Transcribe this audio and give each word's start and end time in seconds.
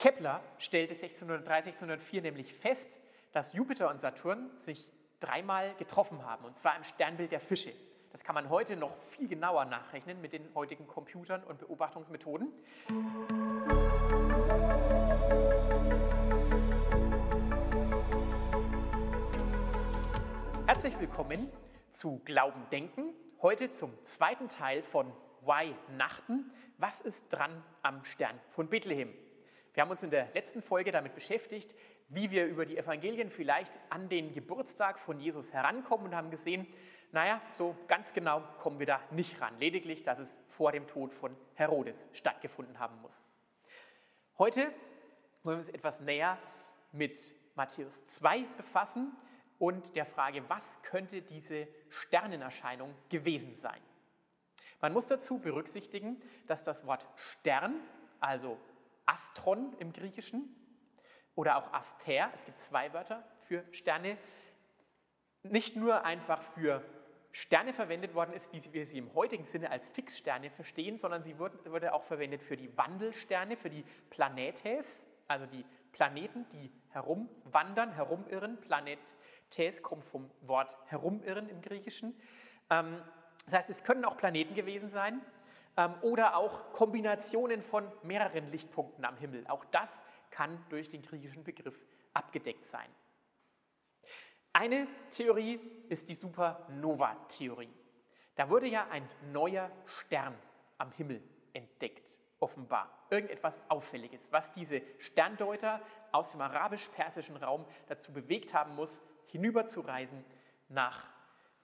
Kepler 0.00 0.40
stellte 0.56 0.94
1603, 0.94 1.56
1604 1.56 2.22
nämlich 2.22 2.54
fest, 2.54 2.98
dass 3.32 3.52
Jupiter 3.52 3.90
und 3.90 4.00
Saturn 4.00 4.50
sich 4.56 4.88
dreimal 5.20 5.74
getroffen 5.74 6.24
haben, 6.24 6.46
und 6.46 6.56
zwar 6.56 6.74
im 6.74 6.84
Sternbild 6.84 7.32
der 7.32 7.40
Fische. 7.40 7.74
Das 8.10 8.24
kann 8.24 8.34
man 8.34 8.48
heute 8.48 8.76
noch 8.76 8.96
viel 9.02 9.28
genauer 9.28 9.66
nachrechnen 9.66 10.18
mit 10.22 10.32
den 10.32 10.48
heutigen 10.54 10.86
Computern 10.86 11.44
und 11.44 11.58
Beobachtungsmethoden. 11.58 12.50
Herzlich 20.64 20.98
willkommen 20.98 21.52
zu 21.90 22.22
Glauben 22.24 22.62
Denken. 22.72 23.12
Heute 23.42 23.68
zum 23.68 23.92
zweiten 24.02 24.48
Teil 24.48 24.82
von 24.82 25.12
Why 25.42 25.74
Nachten. 25.98 26.50
Was 26.78 27.02
ist 27.02 27.28
dran 27.28 27.62
am 27.82 28.02
Stern 28.06 28.40
von 28.48 28.70
Bethlehem? 28.70 29.12
Wir 29.80 29.84
haben 29.84 29.92
uns 29.92 30.02
in 30.02 30.10
der 30.10 30.28
letzten 30.34 30.60
Folge 30.60 30.92
damit 30.92 31.14
beschäftigt, 31.14 31.74
wie 32.10 32.30
wir 32.30 32.44
über 32.44 32.66
die 32.66 32.76
Evangelien 32.76 33.30
vielleicht 33.30 33.78
an 33.88 34.10
den 34.10 34.34
Geburtstag 34.34 34.98
von 34.98 35.18
Jesus 35.18 35.54
herankommen 35.54 36.08
und 36.08 36.14
haben 36.14 36.30
gesehen, 36.30 36.66
naja, 37.12 37.40
so 37.52 37.74
ganz 37.88 38.12
genau 38.12 38.42
kommen 38.58 38.78
wir 38.78 38.84
da 38.84 39.00
nicht 39.10 39.40
ran. 39.40 39.58
Lediglich, 39.58 40.02
dass 40.02 40.18
es 40.18 40.38
vor 40.48 40.72
dem 40.72 40.86
Tod 40.86 41.14
von 41.14 41.34
Herodes 41.54 42.10
stattgefunden 42.12 42.78
haben 42.78 43.00
muss. 43.00 43.26
Heute 44.36 44.64
wollen 45.44 45.56
wir 45.56 45.60
uns 45.60 45.70
etwas 45.70 46.02
näher 46.02 46.36
mit 46.92 47.32
Matthäus 47.54 48.04
2 48.04 48.42
befassen 48.58 49.16
und 49.58 49.96
der 49.96 50.04
Frage, 50.04 50.46
was 50.50 50.82
könnte 50.82 51.22
diese 51.22 51.66
Sternenerscheinung 51.88 52.94
gewesen 53.08 53.54
sein. 53.54 53.80
Man 54.82 54.92
muss 54.92 55.06
dazu 55.06 55.38
berücksichtigen, 55.38 56.20
dass 56.48 56.62
das 56.62 56.84
Wort 56.84 57.06
Stern, 57.16 57.80
also 58.20 58.58
Astron 59.10 59.74
im 59.78 59.92
Griechischen 59.92 60.54
oder 61.34 61.56
auch 61.56 61.72
Aster, 61.72 62.30
es 62.34 62.44
gibt 62.44 62.60
zwei 62.60 62.92
Wörter 62.92 63.24
für 63.38 63.64
Sterne, 63.72 64.16
nicht 65.42 65.74
nur 65.74 66.04
einfach 66.04 66.42
für 66.42 66.84
Sterne 67.32 67.72
verwendet 67.72 68.14
worden 68.14 68.32
ist, 68.32 68.52
wie 68.52 68.72
wir 68.72 68.86
sie 68.86 68.98
im 68.98 69.14
heutigen 69.14 69.44
Sinne 69.44 69.70
als 69.70 69.88
Fixsterne 69.88 70.50
verstehen, 70.50 70.98
sondern 70.98 71.22
sie 71.22 71.38
wurde 71.38 71.92
auch 71.92 72.02
verwendet 72.02 72.42
für 72.42 72.56
die 72.56 72.76
Wandelsterne, 72.76 73.56
für 73.56 73.70
die 73.70 73.84
Planetes, 74.10 75.06
also 75.28 75.46
die 75.46 75.64
Planeten, 75.92 76.48
die 76.50 76.72
herumwandern, 76.90 77.92
herumirren. 77.92 78.60
Planetes 78.60 79.82
kommt 79.82 80.04
vom 80.04 80.30
Wort 80.42 80.76
herumirren 80.86 81.48
im 81.48 81.62
Griechischen. 81.62 82.20
Ähm, 82.68 83.00
das 83.44 83.54
heißt, 83.54 83.70
es 83.70 83.84
können 83.84 84.04
auch 84.04 84.16
Planeten 84.16 84.54
gewesen 84.54 84.88
sein, 84.88 85.20
oder 86.02 86.36
auch 86.36 86.72
Kombinationen 86.72 87.62
von 87.62 87.90
mehreren 88.02 88.50
Lichtpunkten 88.50 89.04
am 89.04 89.16
Himmel. 89.16 89.46
Auch 89.46 89.64
das 89.66 90.02
kann 90.30 90.62
durch 90.68 90.88
den 90.88 91.02
griechischen 91.02 91.44
Begriff 91.44 91.84
abgedeckt 92.12 92.64
sein. 92.64 92.88
Eine 94.52 94.86
Theorie 95.10 95.60
ist 95.88 96.08
die 96.08 96.14
Supernova-Theorie. 96.14 97.72
Da 98.34 98.50
wurde 98.50 98.66
ja 98.66 98.88
ein 98.90 99.08
neuer 99.32 99.70
Stern 99.86 100.34
am 100.78 100.90
Himmel 100.92 101.22
entdeckt, 101.52 102.18
offenbar. 102.40 103.06
Irgendetwas 103.10 103.62
Auffälliges, 103.68 104.32
was 104.32 104.52
diese 104.52 104.82
Sterndeuter 104.98 105.80
aus 106.12 106.32
dem 106.32 106.40
arabisch-persischen 106.40 107.36
Raum 107.36 107.64
dazu 107.86 108.12
bewegt 108.12 108.54
haben 108.54 108.74
muss, 108.74 109.02
hinüberzureisen 109.26 110.24
nach, 110.68 111.06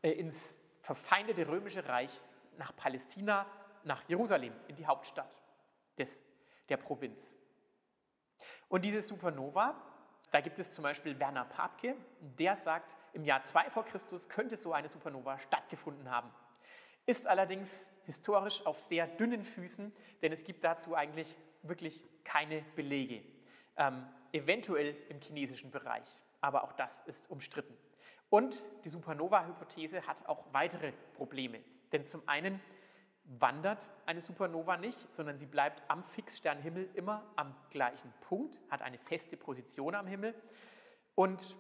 äh, 0.03 0.11
ins 0.11 0.57
verfeindete 0.81 1.49
römische 1.49 1.89
Reich, 1.89 2.21
nach 2.59 2.75
Palästina 2.77 3.47
nach 3.87 4.07
Jerusalem, 4.09 4.53
in 4.69 4.77
die 4.77 4.87
Hauptstadt 4.87 5.41
des, 5.97 6.25
der 6.69 6.77
Provinz. 6.77 7.39
Und 8.69 8.85
diese 8.85 9.01
Supernova, 9.01 9.81
da 10.31 10.41
gibt 10.41 10.59
es 10.59 10.73
zum 10.73 10.83
Beispiel 10.83 11.19
Werner 11.19 11.45
Papke, 11.45 11.97
der 12.21 12.57
sagt, 12.57 12.97
im 13.13 13.25
Jahr 13.25 13.43
2 13.43 13.71
vor 13.71 13.85
Christus 13.85 14.29
könnte 14.29 14.57
so 14.57 14.73
eine 14.73 14.89
Supernova 14.89 15.39
stattgefunden 15.39 16.11
haben. 16.11 16.31
Ist 17.07 17.27
allerdings 17.27 17.89
historisch 18.05 18.67
auf 18.67 18.81
sehr 18.81 19.07
dünnen 19.07 19.45
Füßen, 19.45 19.95
denn 20.21 20.33
es 20.33 20.43
gibt 20.45 20.65
dazu 20.65 20.95
eigentlich 20.95 21.37
wirklich 21.63 22.05
keine 22.25 22.63
Belege. 22.75 23.23
Ähm, 23.77 24.07
eventuell 24.33 24.97
im 25.09 25.21
chinesischen 25.21 25.71
Bereich, 25.71 26.09
aber 26.41 26.65
auch 26.65 26.73
das 26.73 27.01
ist 27.07 27.31
umstritten. 27.31 27.77
Und 28.29 28.65
die 28.85 28.89
Supernova-Hypothese 28.89 30.07
hat 30.07 30.27
auch 30.29 30.45
weitere 30.53 30.93
Probleme. 31.15 31.61
Denn 31.93 32.05
zum 32.05 32.29
einen 32.29 32.61
wandert 33.27 33.89
eine 34.07 34.21
Supernova 34.21 34.77
nicht, 34.77 35.13
sondern 35.13 35.37
sie 35.37 35.47
bleibt 35.47 35.83
am 35.89 36.05
Fixsternhimmel 36.05 36.89
immer 36.95 37.25
am 37.37 37.55
gleichen 37.71 38.13
Punkt, 38.21 38.61
hat 38.71 38.83
eine 38.83 38.99
feste 38.99 39.37
Position 39.37 39.95
am 39.95 40.07
Himmel. 40.07 40.35
Und 41.15 41.57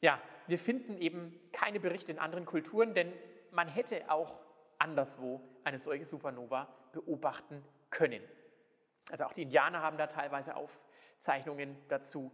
ja, 0.00 0.20
wir 0.46 0.58
finden 0.58 0.98
eben 0.98 1.38
keine 1.52 1.80
Berichte 1.80 2.12
in 2.12 2.18
anderen 2.18 2.44
Kulturen, 2.44 2.94
denn 2.94 3.12
man 3.50 3.68
hätte 3.68 4.10
auch 4.10 4.38
anderswo 4.78 5.40
eine 5.64 5.78
solche 5.78 6.04
Supernova 6.04 6.68
beobachten 6.92 7.64
können. 7.90 8.22
Also 9.10 9.24
auch 9.24 9.32
die 9.32 9.42
Indianer 9.42 9.80
haben 9.80 9.96
da 9.96 10.06
teilweise 10.06 10.54
Aufzeichnungen 10.54 11.76
dazu 11.88 12.30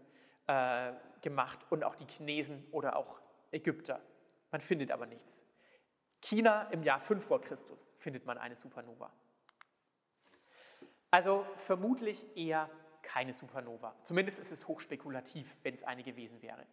äh, 0.46 0.92
gemacht 1.22 1.60
und 1.70 1.84
auch 1.84 1.94
die 1.94 2.06
Chinesen 2.06 2.66
oder 2.72 2.96
auch 2.96 3.20
Ägypter. 3.52 4.00
Man 4.50 4.60
findet 4.60 4.90
aber 4.90 5.06
nichts. 5.06 5.43
China 6.24 6.62
im 6.70 6.82
Jahr 6.82 7.00
5 7.00 7.22
vor 7.22 7.42
Christus 7.42 7.86
findet 7.98 8.24
man 8.24 8.38
eine 8.38 8.56
Supernova. 8.56 9.12
Also 11.10 11.46
vermutlich 11.56 12.24
eher 12.34 12.70
keine 13.02 13.34
Supernova. 13.34 13.94
Zumindest 14.04 14.38
ist 14.38 14.50
es 14.50 14.66
hochspekulativ, 14.66 15.58
wenn 15.62 15.74
es 15.74 15.84
eine 15.84 16.02
gewesen 16.02 16.40
wäre. 16.40 16.66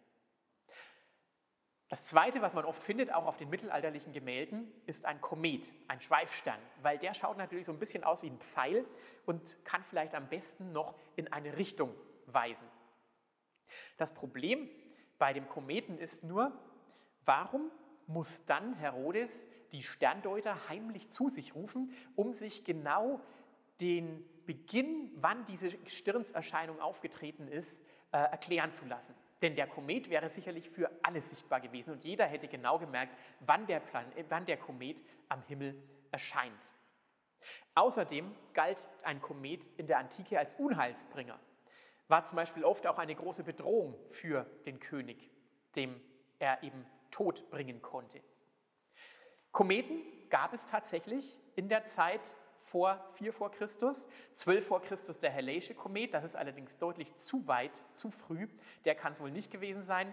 Das 1.90 2.06
Zweite, 2.06 2.40
was 2.40 2.54
man 2.54 2.64
oft 2.64 2.82
findet, 2.82 3.12
auch 3.12 3.26
auf 3.26 3.36
den 3.36 3.50
mittelalterlichen 3.50 4.14
Gemälden, 4.14 4.72
ist 4.86 5.04
ein 5.04 5.20
Komet, 5.20 5.70
ein 5.86 6.00
Schweifstern, 6.00 6.58
weil 6.80 6.96
der 6.96 7.12
schaut 7.12 7.36
natürlich 7.36 7.66
so 7.66 7.72
ein 7.72 7.78
bisschen 7.78 8.04
aus 8.04 8.22
wie 8.22 8.30
ein 8.30 8.38
Pfeil 8.38 8.86
und 9.26 9.62
kann 9.66 9.84
vielleicht 9.84 10.14
am 10.14 10.30
besten 10.30 10.72
noch 10.72 10.94
in 11.16 11.30
eine 11.30 11.58
Richtung 11.58 11.94
weisen. 12.24 12.66
Das 13.98 14.14
Problem 14.14 14.70
bei 15.18 15.34
dem 15.34 15.46
Kometen 15.46 15.98
ist 15.98 16.24
nur, 16.24 16.58
warum 17.26 17.70
muss 18.06 18.44
dann 18.46 18.74
Herodes 18.74 19.48
die 19.72 19.82
Sterndeuter 19.82 20.68
heimlich 20.68 21.08
zu 21.08 21.28
sich 21.28 21.54
rufen, 21.54 21.92
um 22.14 22.32
sich 22.32 22.64
genau 22.64 23.20
den 23.80 24.24
Beginn, 24.46 25.10
wann 25.16 25.44
diese 25.46 25.70
Stirnserscheinung 25.86 26.80
aufgetreten 26.80 27.48
ist, 27.48 27.84
äh, 28.12 28.18
erklären 28.18 28.72
zu 28.72 28.84
lassen. 28.86 29.14
Denn 29.40 29.56
der 29.56 29.66
Komet 29.66 30.10
wäre 30.10 30.28
sicherlich 30.28 30.68
für 30.68 30.90
alle 31.02 31.20
sichtbar 31.20 31.60
gewesen 31.60 31.92
und 31.92 32.04
jeder 32.04 32.26
hätte 32.26 32.48
genau 32.48 32.78
gemerkt, 32.78 33.16
wann 33.40 33.66
der, 33.66 33.80
Plan, 33.80 34.04
äh, 34.16 34.24
wann 34.28 34.46
der 34.46 34.56
Komet 34.56 35.02
am 35.28 35.42
Himmel 35.42 35.82
erscheint. 36.10 36.72
Außerdem 37.74 38.32
galt 38.52 38.86
ein 39.02 39.20
Komet 39.20 39.66
in 39.76 39.86
der 39.86 39.98
Antike 39.98 40.38
als 40.38 40.54
Unheilsbringer, 40.54 41.40
war 42.08 42.24
zum 42.24 42.36
Beispiel 42.36 42.64
oft 42.64 42.86
auch 42.86 42.98
eine 42.98 43.14
große 43.14 43.42
Bedrohung 43.42 43.98
für 44.08 44.44
den 44.66 44.78
König, 44.78 45.30
dem 45.74 46.00
er 46.38 46.62
eben 46.62 46.84
Tod 47.12 47.48
bringen 47.50 47.80
konnte. 47.80 48.20
Kometen 49.52 50.02
gab 50.30 50.52
es 50.52 50.66
tatsächlich 50.66 51.38
in 51.54 51.68
der 51.68 51.84
Zeit 51.84 52.34
vor 52.62 53.04
4 53.14 53.32
vor 53.32 53.50
Christus, 53.50 54.08
12 54.32 54.66
vor 54.66 54.82
Christus 54.82 55.20
der 55.20 55.30
Helleische 55.30 55.74
Komet, 55.74 56.14
das 56.14 56.24
ist 56.24 56.36
allerdings 56.36 56.78
deutlich 56.78 57.14
zu 57.16 57.46
weit, 57.46 57.82
zu 57.92 58.10
früh, 58.10 58.48
der 58.84 58.94
kann 58.94 59.12
es 59.12 59.20
wohl 59.20 59.30
nicht 59.30 59.50
gewesen 59.50 59.82
sein. 59.82 60.12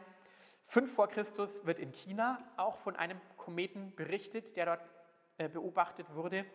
5 0.66 0.94
vor 0.94 1.08
Christus 1.08 1.66
wird 1.66 1.80
in 1.80 1.92
China 1.94 2.38
auch 2.58 2.78
von 2.78 2.96
einem 2.96 3.20
Kometen 3.38 3.96
berichtet, 3.96 4.56
der 4.56 4.66
dort 4.66 4.90
äh, 5.38 5.48
beobachtet 5.48 6.14
wurde. 6.14 6.46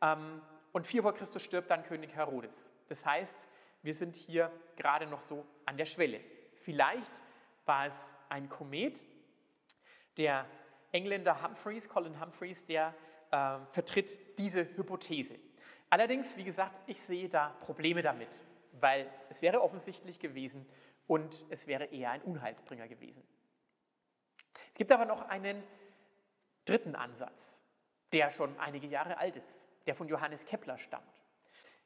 Ähm, 0.00 0.40
und 0.72 0.86
4 0.86 1.02
vor 1.02 1.14
Christus 1.14 1.42
stirbt 1.42 1.70
dann 1.70 1.82
König 1.82 2.14
Herodes. 2.14 2.72
Das 2.88 3.04
heißt, 3.04 3.48
wir 3.82 3.94
sind 3.94 4.16
hier 4.16 4.50
gerade 4.76 5.06
noch 5.06 5.20
so 5.20 5.44
an 5.66 5.76
der 5.76 5.86
Schwelle. 5.86 6.20
Vielleicht 6.54 7.22
war 7.64 7.86
es 7.86 8.14
ein 8.28 8.48
Komet, 8.48 9.04
der 10.18 10.46
Engländer 10.92 11.42
Humphreys, 11.42 11.88
Colin 11.88 12.20
Humphreys, 12.20 12.64
der 12.64 12.94
äh, 13.30 13.58
vertritt 13.70 14.38
diese 14.38 14.64
Hypothese. 14.76 15.38
Allerdings, 15.90 16.36
wie 16.36 16.44
gesagt, 16.44 16.78
ich 16.86 17.00
sehe 17.00 17.28
da 17.28 17.50
Probleme 17.60 18.02
damit, 18.02 18.28
weil 18.72 19.10
es 19.30 19.40
wäre 19.40 19.62
offensichtlich 19.62 20.18
gewesen 20.18 20.66
und 21.06 21.44
es 21.48 21.66
wäre 21.66 21.86
eher 21.86 22.10
ein 22.10 22.22
Unheilsbringer 22.22 22.88
gewesen. 22.88 23.22
Es 24.70 24.76
gibt 24.76 24.92
aber 24.92 25.06
noch 25.06 25.22
einen 25.28 25.62
dritten 26.64 26.94
Ansatz, 26.94 27.60
der 28.12 28.30
schon 28.30 28.58
einige 28.58 28.86
Jahre 28.86 29.18
alt 29.18 29.36
ist, 29.36 29.66
der 29.86 29.94
von 29.94 30.08
Johannes 30.08 30.44
Kepler 30.44 30.78
stammt. 30.78 31.04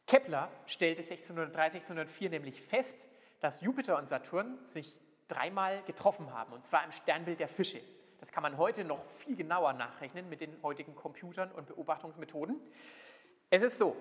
Kepler 0.07 0.51
stellte 0.67 1.03
1603, 1.03 1.63
1604 1.63 2.31
nämlich 2.31 2.61
fest, 2.61 3.07
dass 3.41 3.61
Jupiter 3.61 3.97
und 3.99 4.09
Saturn 4.09 4.65
sich 4.65 4.97
dreimal 5.29 5.83
getroffen 5.85 6.33
haben, 6.33 6.53
und 6.53 6.67
zwar 6.67 6.85
im 6.85 6.93
Sternbild 6.93 7.41
der 7.41 7.49
Fische. 7.49 7.81
Das 8.23 8.31
kann 8.31 8.45
man 8.45 8.57
heute 8.57 8.85
noch 8.85 9.05
viel 9.11 9.35
genauer 9.35 9.73
nachrechnen 9.73 10.29
mit 10.29 10.41
den 10.41 10.63
heutigen 10.63 10.95
Computern 10.95 11.51
und 11.51 11.67
Beobachtungsmethoden. 11.67 12.55
Es 13.51 13.63
ist 13.63 13.79
so, 13.79 13.97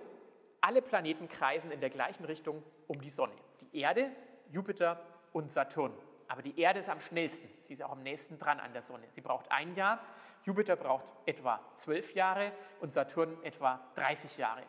alle 0.62 0.84
Planeten 0.84 1.28
kreisen 1.28 1.72
in 1.72 1.80
der 1.80 1.90
gleichen 1.90 2.26
Richtung 2.26 2.62
um 2.86 3.02
die 3.02 3.10
Sonne. 3.10 3.34
Die 3.62 3.80
Erde, 3.80 4.12
Jupiter 4.52 5.04
und 5.34 5.50
Saturn. 5.50 5.92
Aber 6.28 6.44
die 6.44 6.60
Erde 6.60 6.82
ist 6.82 6.90
am 6.90 7.02
schnellsten. 7.02 7.50
Sie 7.64 7.74
ist 7.74 7.82
auch 7.82 7.94
am 7.94 8.04
nächsten 8.04 8.38
dran 8.38 8.60
an 8.60 8.74
der 8.74 8.84
Sonne. 8.84 9.08
Sie 9.10 9.22
braucht 9.22 9.52
ein 9.52 9.74
Jahr, 9.74 10.00
Jupiter 10.44 10.76
braucht 10.76 11.12
etwa 11.26 11.60
zwölf 11.74 12.14
Jahre 12.14 12.52
und 12.80 12.94
Saturn 12.94 13.36
etwa 13.42 13.84
30 13.96 14.38
Jahre. 14.38 14.62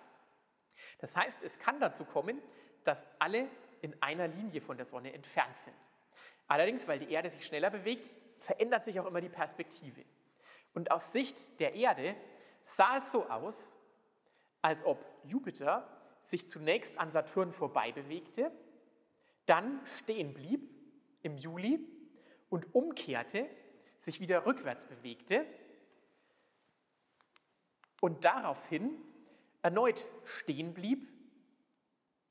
Das 0.98 1.14
heißt, 1.14 1.43
es 1.43 1.58
kann 1.58 1.78
dazu 1.78 2.06
kommen, 2.06 2.40
dass 2.84 3.06
alle 3.19 3.48
in 3.82 3.94
einer 4.02 4.28
Linie 4.28 4.62
von 4.62 4.78
der 4.78 4.87
Sonne 4.87 5.12
entfernt 5.12 5.58
sind. 5.58 5.76
Allerdings, 6.48 6.88
weil 6.88 7.00
die 7.00 7.12
Erde 7.12 7.28
sich 7.28 7.44
schneller 7.44 7.69
bewegt, 7.69 8.08
verändert 8.42 8.84
sich 8.84 8.98
auch 9.00 9.06
immer 9.06 9.20
die 9.20 9.28
Perspektive. 9.28 10.04
Und 10.74 10.90
aus 10.90 11.12
Sicht 11.12 11.60
der 11.60 11.74
Erde 11.74 12.16
sah 12.62 12.98
es 12.98 13.12
so 13.12 13.28
aus, 13.28 13.76
als 14.60 14.84
ob 14.84 15.04
Jupiter 15.24 15.88
sich 16.22 16.48
zunächst 16.48 16.98
an 16.98 17.10
Saturn 17.10 17.52
vorbei 17.52 17.92
bewegte, 17.92 18.52
dann 19.46 19.84
stehen 19.84 20.34
blieb 20.34 20.70
im 21.22 21.36
Juli 21.36 21.80
und 22.48 22.74
umkehrte, 22.74 23.48
sich 23.98 24.20
wieder 24.20 24.46
rückwärts 24.46 24.84
bewegte 24.84 25.46
und 28.00 28.24
daraufhin 28.24 29.00
erneut 29.62 30.06
stehen 30.24 30.74
blieb, 30.74 31.08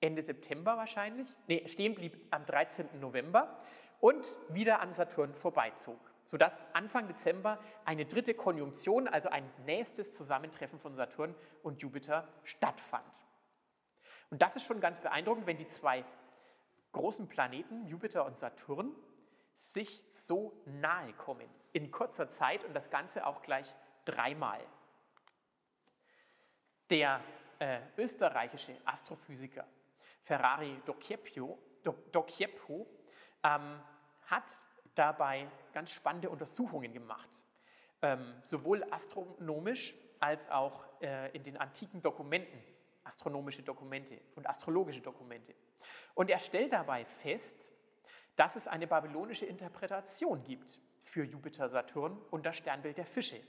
Ende 0.01 0.21
September 0.21 0.77
wahrscheinlich, 0.77 1.29
nee, 1.47 1.65
stehen 1.67 1.95
blieb 1.95 2.17
am 2.31 2.45
13. 2.45 2.99
November 2.99 3.61
und 4.01 4.35
wieder 4.49 4.81
an 4.81 4.93
Saturn 4.93 5.33
vorbeizog, 5.33 5.99
sodass 6.25 6.67
Anfang 6.73 7.07
Dezember 7.07 7.59
eine 7.85 8.05
dritte 8.05 8.33
Konjunktion, 8.33 9.07
also 9.07 9.29
ein 9.29 9.49
nächstes 9.65 10.11
Zusammentreffen 10.11 10.79
von 10.79 10.95
Saturn 10.95 11.33
und 11.63 11.81
Jupiter 11.81 12.27
stattfand. 12.43 13.25
Und 14.29 14.41
das 14.41 14.55
ist 14.55 14.65
schon 14.65 14.81
ganz 14.81 14.99
beeindruckend, 14.99 15.45
wenn 15.45 15.57
die 15.57 15.67
zwei 15.67 16.03
großen 16.91 17.27
Planeten, 17.27 17.87
Jupiter 17.87 18.25
und 18.25 18.37
Saturn, 18.37 18.93
sich 19.55 20.03
so 20.09 20.59
nahe 20.65 21.13
kommen 21.13 21.47
in 21.71 21.91
kurzer 21.91 22.27
Zeit 22.27 22.65
und 22.65 22.73
das 22.73 22.89
Ganze 22.89 23.25
auch 23.25 23.41
gleich 23.41 23.75
dreimal. 24.05 24.59
Der 26.89 27.21
äh, 27.59 27.79
österreichische 27.97 28.75
Astrophysiker 28.85 29.65
Ferrari 30.23 30.81
Docchieppo, 30.85 31.57
Docchieppo 32.11 32.87
ähm, 33.43 33.79
hat 34.27 34.51
dabei 34.95 35.47
ganz 35.73 35.91
spannende 35.91 36.29
Untersuchungen 36.29 36.93
gemacht, 36.93 37.29
ähm, 38.01 38.33
sowohl 38.43 38.83
astronomisch 38.91 39.93
als 40.19 40.49
auch 40.49 40.83
äh, 41.01 41.35
in 41.35 41.43
den 41.43 41.57
antiken 41.57 42.01
Dokumenten, 42.01 42.61
astronomische 43.03 43.63
Dokumente 43.63 44.19
und 44.35 44.47
astrologische 44.47 45.01
Dokumente. 45.01 45.53
Und 46.13 46.29
er 46.29 46.39
stellt 46.39 46.73
dabei 46.73 47.05
fest, 47.05 47.71
dass 48.35 48.55
es 48.55 48.67
eine 48.67 48.87
babylonische 48.87 49.45
Interpretation 49.45 50.43
gibt 50.43 50.79
für 51.03 51.23
Jupiter, 51.23 51.67
Saturn 51.69 52.17
und 52.29 52.45
das 52.45 52.57
Sternbild 52.57 52.97
der 52.97 53.05
Fische. 53.05 53.41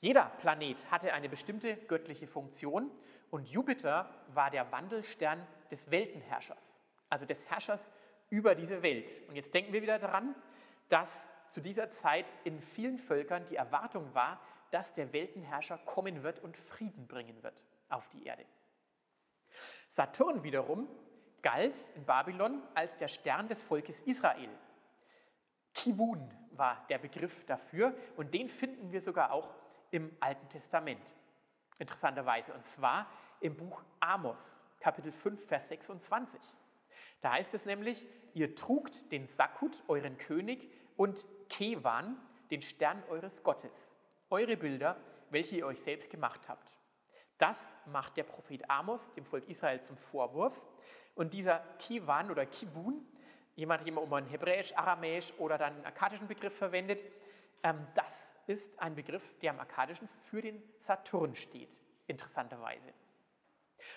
Jeder 0.00 0.26
Planet 0.38 0.90
hatte 0.90 1.12
eine 1.12 1.28
bestimmte 1.28 1.76
göttliche 1.76 2.26
Funktion 2.26 2.90
und 3.30 3.48
Jupiter 3.50 4.08
war 4.28 4.50
der 4.50 4.70
Wandelstern 4.72 5.46
des 5.70 5.90
Weltenherrschers, 5.90 6.82
also 7.08 7.26
des 7.26 7.48
Herrschers 7.50 7.90
über 8.30 8.54
diese 8.54 8.82
Welt. 8.82 9.20
Und 9.28 9.36
jetzt 9.36 9.52
denken 9.52 9.72
wir 9.72 9.82
wieder 9.82 9.98
daran, 9.98 10.34
dass 10.88 11.28
zu 11.48 11.60
dieser 11.60 11.90
Zeit 11.90 12.32
in 12.44 12.60
vielen 12.60 12.98
Völkern 12.98 13.44
die 13.44 13.56
Erwartung 13.56 14.14
war, 14.14 14.40
dass 14.70 14.94
der 14.94 15.12
Weltenherrscher 15.12 15.78
kommen 15.78 16.22
wird 16.22 16.40
und 16.40 16.56
Frieden 16.56 17.06
bringen 17.06 17.42
wird 17.42 17.64
auf 17.88 18.08
die 18.08 18.24
Erde. 18.24 18.44
Saturn 19.88 20.44
wiederum 20.44 20.88
galt 21.42 21.88
in 21.96 22.04
Babylon 22.04 22.62
als 22.74 22.96
der 22.96 23.08
Stern 23.08 23.48
des 23.48 23.62
Volkes 23.62 24.02
Israel. 24.02 24.50
Kivun 25.74 26.32
war 26.52 26.84
der 26.88 26.98
Begriff 26.98 27.44
dafür 27.46 27.94
und 28.16 28.32
den 28.32 28.48
finden 28.48 28.92
wir 28.92 29.00
sogar 29.00 29.32
auch 29.32 29.54
im 29.90 30.16
Alten 30.20 30.48
Testament. 30.48 31.14
Interessanterweise, 31.78 32.52
und 32.52 32.64
zwar 32.64 33.06
im 33.40 33.56
Buch 33.56 33.82
Amos, 33.98 34.64
Kapitel 34.78 35.10
5, 35.10 35.46
Vers 35.46 35.68
26. 35.68 36.40
Da 37.20 37.32
heißt 37.32 37.54
es 37.54 37.64
nämlich, 37.64 38.06
ihr 38.34 38.54
trugt 38.54 39.10
den 39.12 39.28
Sakut, 39.28 39.82
euren 39.88 40.16
König, 40.16 40.70
und 40.96 41.26
Kewan, 41.48 42.16
den 42.50 42.62
Stern 42.62 43.02
eures 43.08 43.42
Gottes, 43.42 43.96
eure 44.28 44.56
Bilder, 44.56 44.96
welche 45.30 45.56
ihr 45.56 45.66
euch 45.66 45.80
selbst 45.80 46.10
gemacht 46.10 46.48
habt. 46.48 46.76
Das 47.38 47.74
macht 47.86 48.16
der 48.18 48.24
Prophet 48.24 48.68
Amos 48.68 49.12
dem 49.14 49.24
Volk 49.24 49.48
Israel 49.48 49.80
zum 49.80 49.96
Vorwurf. 49.96 50.66
Und 51.14 51.32
dieser 51.32 51.60
Kewan 51.78 52.30
oder 52.30 52.44
Kivun, 52.44 53.06
jemand, 53.56 53.86
der 53.86 53.94
immer 53.94 54.16
einen 54.16 54.26
Hebräisch, 54.26 54.76
Aramäisch 54.76 55.32
oder 55.38 55.56
dann 55.56 55.74
einen 55.74 55.86
akkadischen 55.86 56.28
Begriff 56.28 56.56
verwendet, 56.56 57.02
ähm, 57.62 57.86
das 57.94 58.36
ist 58.46 58.78
ein 58.80 58.94
Begriff, 58.94 59.38
der 59.38 59.52
im 59.52 59.60
Akkadischen 59.60 60.08
für 60.18 60.42
den 60.42 60.62
Saturn 60.78 61.34
steht, 61.34 61.80
interessanterweise. 62.06 62.92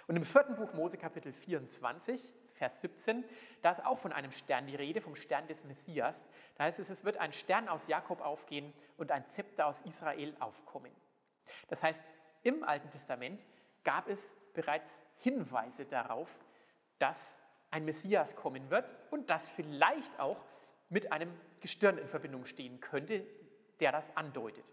Und 0.08 0.16
im 0.16 0.24
vierten 0.24 0.56
Buch 0.56 0.74
Mose 0.74 0.98
Kapitel 0.98 1.34
24, 1.34 2.34
Vers 2.54 2.82
17, 2.82 3.24
da 3.62 3.72
ist 3.72 3.86
auch 3.86 3.98
von 3.98 4.14
einem 4.14 4.32
Stern 4.32 4.68
die 4.68 4.76
Rede, 4.76 5.02
vom 5.02 5.16
Stern 5.16 5.48
des 5.48 5.64
Messias. 5.64 6.30
Da 6.56 6.66
heißt 6.66 6.80
es, 6.80 6.90
es 6.90 7.04
wird 7.04 7.18
ein 7.18 7.34
Stern 7.34 7.68
aus 7.68 7.88
Jakob 7.88 8.22
aufgehen 8.22 8.74
und 8.98 9.12
ein 9.12 9.26
Zepter 9.26 9.68
aus 9.68 9.82
Israel 9.82 10.36
aufkommen. 10.40 10.92
Das 11.68 11.84
heißt, 11.84 12.04
im 12.44 12.64
Alten 12.64 12.90
Testament 12.90 13.46
gab 13.84 14.08
es 14.08 14.36
bereits 14.54 15.02
Hinweise 15.18 15.86
darauf, 15.86 16.40
dass 17.00 17.42
ein 17.72 17.86
Messias 17.86 18.36
kommen 18.36 18.70
wird 18.70 18.96
und 19.12 19.30
das 19.30 19.50
vielleicht 19.50 20.20
auch 20.20 20.38
mit 20.90 21.12
einem 21.12 21.34
Gestirn 21.60 21.98
in 21.98 22.08
Verbindung 22.08 22.46
stehen 22.46 22.80
könnte, 22.80 23.26
der 23.80 23.92
das 23.92 24.16
andeutet. 24.16 24.72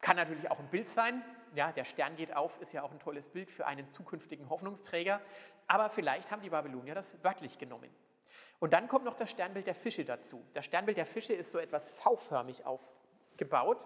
Kann 0.00 0.16
natürlich 0.16 0.50
auch 0.50 0.58
ein 0.58 0.68
Bild 0.68 0.88
sein. 0.88 1.22
Ja, 1.54 1.70
der 1.70 1.84
Stern 1.84 2.16
geht 2.16 2.34
auf, 2.34 2.60
ist 2.60 2.72
ja 2.72 2.82
auch 2.82 2.92
ein 2.92 2.98
tolles 2.98 3.28
Bild 3.28 3.50
für 3.50 3.66
einen 3.66 3.90
zukünftigen 3.90 4.48
Hoffnungsträger. 4.48 5.20
Aber 5.66 5.90
vielleicht 5.90 6.30
haben 6.30 6.42
die 6.42 6.50
Babylonier 6.50 6.94
das 6.94 7.22
wörtlich 7.22 7.58
genommen. 7.58 7.90
Und 8.58 8.72
dann 8.72 8.88
kommt 8.88 9.04
noch 9.04 9.14
das 9.14 9.30
Sternbild 9.30 9.66
der 9.66 9.74
Fische 9.74 10.04
dazu. 10.04 10.44
Das 10.54 10.64
Sternbild 10.64 10.96
der 10.96 11.06
Fische 11.06 11.34
ist 11.34 11.50
so 11.50 11.58
etwas 11.58 11.90
V-förmig 11.90 12.64
aufgebaut. 12.64 13.84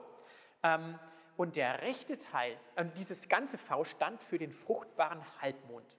Ähm, 0.62 0.98
und 1.36 1.56
der 1.56 1.82
rechte 1.82 2.16
Teil, 2.16 2.56
dieses 2.96 3.28
ganze 3.28 3.58
V 3.58 3.84
stand 3.84 4.22
für 4.22 4.38
den 4.38 4.52
fruchtbaren 4.52 5.20
Halbmond. 5.40 5.96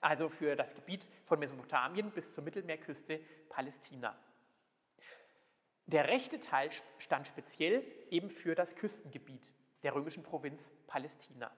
Also 0.00 0.28
für 0.28 0.56
das 0.56 0.74
Gebiet 0.74 1.08
von 1.24 1.38
Mesopotamien 1.38 2.10
bis 2.10 2.32
zur 2.32 2.42
Mittelmeerküste 2.42 3.20
Palästina. 3.48 4.16
Der 5.86 6.08
rechte 6.08 6.40
Teil 6.40 6.70
stand 6.98 7.28
speziell 7.28 7.84
eben 8.10 8.30
für 8.30 8.54
das 8.54 8.76
Küstengebiet 8.76 9.52
der 9.82 9.94
römischen 9.94 10.22
Provinz 10.22 10.74
Palästina. 10.86 11.50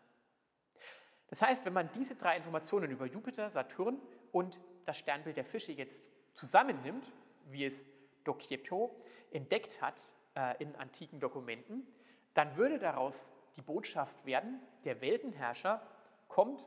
Das 1.28 1.42
heißt, 1.42 1.64
wenn 1.64 1.72
man 1.72 1.90
diese 1.92 2.14
drei 2.14 2.36
Informationen 2.36 2.90
über 2.90 3.06
Jupiter, 3.06 3.48
Saturn 3.48 4.00
und 4.32 4.60
das 4.84 4.98
Sternbild 4.98 5.36
der 5.36 5.44
Fische 5.44 5.72
jetzt 5.72 6.08
zusammennimmt, 6.34 7.10
wie 7.46 7.64
es 7.64 7.88
Docchietto 8.24 8.94
entdeckt 9.30 9.80
hat 9.80 10.02
äh, 10.36 10.62
in 10.62 10.76
antiken 10.76 11.20
Dokumenten, 11.20 11.86
dann 12.34 12.56
würde 12.56 12.78
daraus 12.78 13.32
die 13.56 13.62
Botschaft 13.62 14.24
werden, 14.24 14.60
der 14.84 15.00
Weltenherrscher 15.00 15.86
kommt 16.28 16.64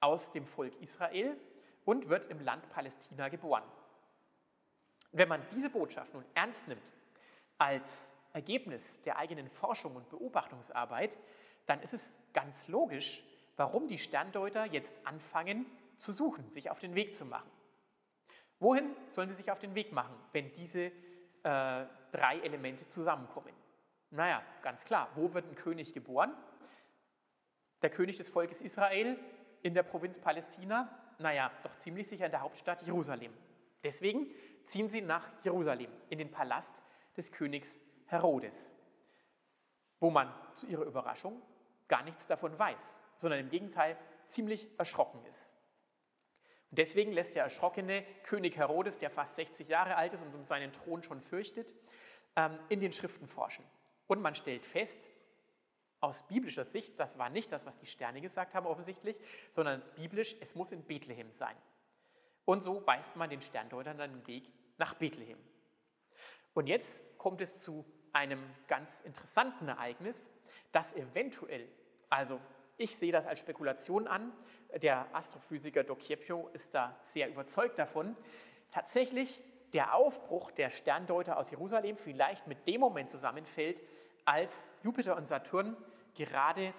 aus 0.00 0.32
dem 0.32 0.46
Volk 0.46 0.80
Israel 0.80 1.36
und 1.84 2.08
wird 2.08 2.26
im 2.26 2.40
Land 2.40 2.68
Palästina 2.70 3.28
geboren. 3.28 3.64
Wenn 5.12 5.28
man 5.28 5.42
diese 5.52 5.70
Botschaft 5.70 6.12
nun 6.14 6.24
ernst 6.34 6.68
nimmt 6.68 6.92
als 7.56 8.12
Ergebnis 8.32 9.02
der 9.02 9.16
eigenen 9.16 9.48
Forschung 9.48 9.96
und 9.96 10.08
Beobachtungsarbeit, 10.08 11.18
dann 11.66 11.80
ist 11.80 11.94
es 11.94 12.16
ganz 12.32 12.68
logisch, 12.68 13.22
warum 13.56 13.88
die 13.88 13.98
Sterndeuter 13.98 14.64
jetzt 14.66 15.06
anfangen 15.06 15.66
zu 15.96 16.12
suchen, 16.12 16.48
sich 16.50 16.70
auf 16.70 16.78
den 16.78 16.94
Weg 16.94 17.14
zu 17.14 17.24
machen. 17.24 17.50
Wohin 18.60 18.96
sollen 19.08 19.28
sie 19.28 19.34
sich 19.34 19.50
auf 19.50 19.58
den 19.58 19.74
Weg 19.74 19.92
machen, 19.92 20.14
wenn 20.32 20.52
diese 20.52 20.80
äh, 20.84 20.90
drei 22.10 22.40
Elemente 22.42 22.88
zusammenkommen? 22.88 23.52
Naja, 24.10 24.42
ganz 24.62 24.84
klar, 24.84 25.08
wo 25.14 25.32
wird 25.34 25.46
ein 25.46 25.54
König 25.54 25.92
geboren? 25.92 26.32
Der 27.82 27.90
König 27.90 28.16
des 28.16 28.28
Volkes 28.28 28.62
Israel 28.62 29.18
in 29.62 29.74
der 29.74 29.82
Provinz 29.82 30.18
Palästina? 30.18 30.88
Naja, 31.18 31.50
doch 31.62 31.76
ziemlich 31.76 32.08
sicher 32.08 32.26
in 32.26 32.30
der 32.30 32.40
Hauptstadt 32.40 32.82
Jerusalem. 32.82 33.32
Deswegen 33.84 34.28
ziehen 34.64 34.88
sie 34.88 35.02
nach 35.02 35.28
Jerusalem, 35.42 35.90
in 36.08 36.18
den 36.18 36.30
Palast 36.30 36.82
des 37.16 37.30
Königs 37.32 37.80
Herodes, 38.08 38.76
wo 40.00 40.10
man 40.10 40.32
zu 40.54 40.66
ihrer 40.66 40.84
Überraschung 40.84 41.40
gar 41.88 42.02
nichts 42.02 42.26
davon 42.26 42.58
weiß, 42.58 43.00
sondern 43.16 43.40
im 43.40 43.50
Gegenteil 43.50 43.96
ziemlich 44.26 44.68
erschrocken 44.78 45.24
ist. 45.26 45.54
Und 46.70 46.78
deswegen 46.78 47.12
lässt 47.12 47.34
der 47.34 47.44
erschrockene 47.44 48.04
König 48.24 48.56
Herodes, 48.56 48.98
der 48.98 49.10
fast 49.10 49.36
60 49.36 49.68
Jahre 49.68 49.96
alt 49.96 50.12
ist 50.12 50.22
und 50.22 50.34
um 50.34 50.44
seinen 50.44 50.72
Thron 50.72 51.02
schon 51.02 51.22
fürchtet, 51.22 51.74
ähm, 52.36 52.58
in 52.68 52.80
den 52.80 52.92
Schriften 52.92 53.26
forschen. 53.26 53.64
Und 54.06 54.20
man 54.20 54.34
stellt 54.34 54.66
fest, 54.66 55.08
Aus 56.00 56.22
biblischer 56.28 56.64
Sicht, 56.64 57.00
das 57.00 57.18
war 57.18 57.28
nicht 57.28 57.50
das, 57.50 57.66
was 57.66 57.76
die 57.78 57.86
Sterne 57.86 58.20
gesagt 58.20 58.54
haben 58.54 58.66
offensichtlich, 58.66 59.20
sondern 59.50 59.82
biblisch, 59.96 60.36
es 60.40 60.54
muss 60.54 60.70
in 60.70 60.84
Bethlehem 60.84 61.32
sein. 61.32 61.56
Und 62.44 62.60
so 62.60 62.86
weist 62.86 63.16
man 63.16 63.28
den 63.28 63.42
Sterndeutern 63.42 63.98
dann 63.98 64.12
den 64.12 64.26
Weg 64.28 64.48
nach 64.76 64.94
Bethlehem. 64.94 65.38
Und 66.58 66.66
jetzt 66.66 67.04
kommt 67.18 67.40
es 67.40 67.60
zu 67.60 67.84
einem 68.12 68.42
ganz 68.66 69.00
interessanten 69.02 69.68
Ereignis, 69.68 70.28
das 70.72 70.92
eventuell, 70.92 71.68
also 72.10 72.40
ich 72.76 72.96
sehe 72.96 73.12
das 73.12 73.26
als 73.26 73.38
Spekulation 73.38 74.08
an, 74.08 74.32
der 74.82 75.06
Astrophysiker 75.14 75.84
Doc 75.84 76.00
ist 76.10 76.74
da 76.74 76.98
sehr 77.00 77.28
überzeugt 77.28 77.78
davon, 77.78 78.16
tatsächlich 78.72 79.40
der 79.72 79.94
Aufbruch 79.94 80.50
der 80.50 80.70
Sterndeuter 80.70 81.36
aus 81.36 81.52
Jerusalem 81.52 81.96
vielleicht 81.96 82.48
mit 82.48 82.66
dem 82.66 82.80
Moment 82.80 83.08
zusammenfällt, 83.08 83.80
als 84.24 84.66
Jupiter 84.82 85.16
und 85.16 85.28
Saturn 85.28 85.76
gerade 86.14 86.74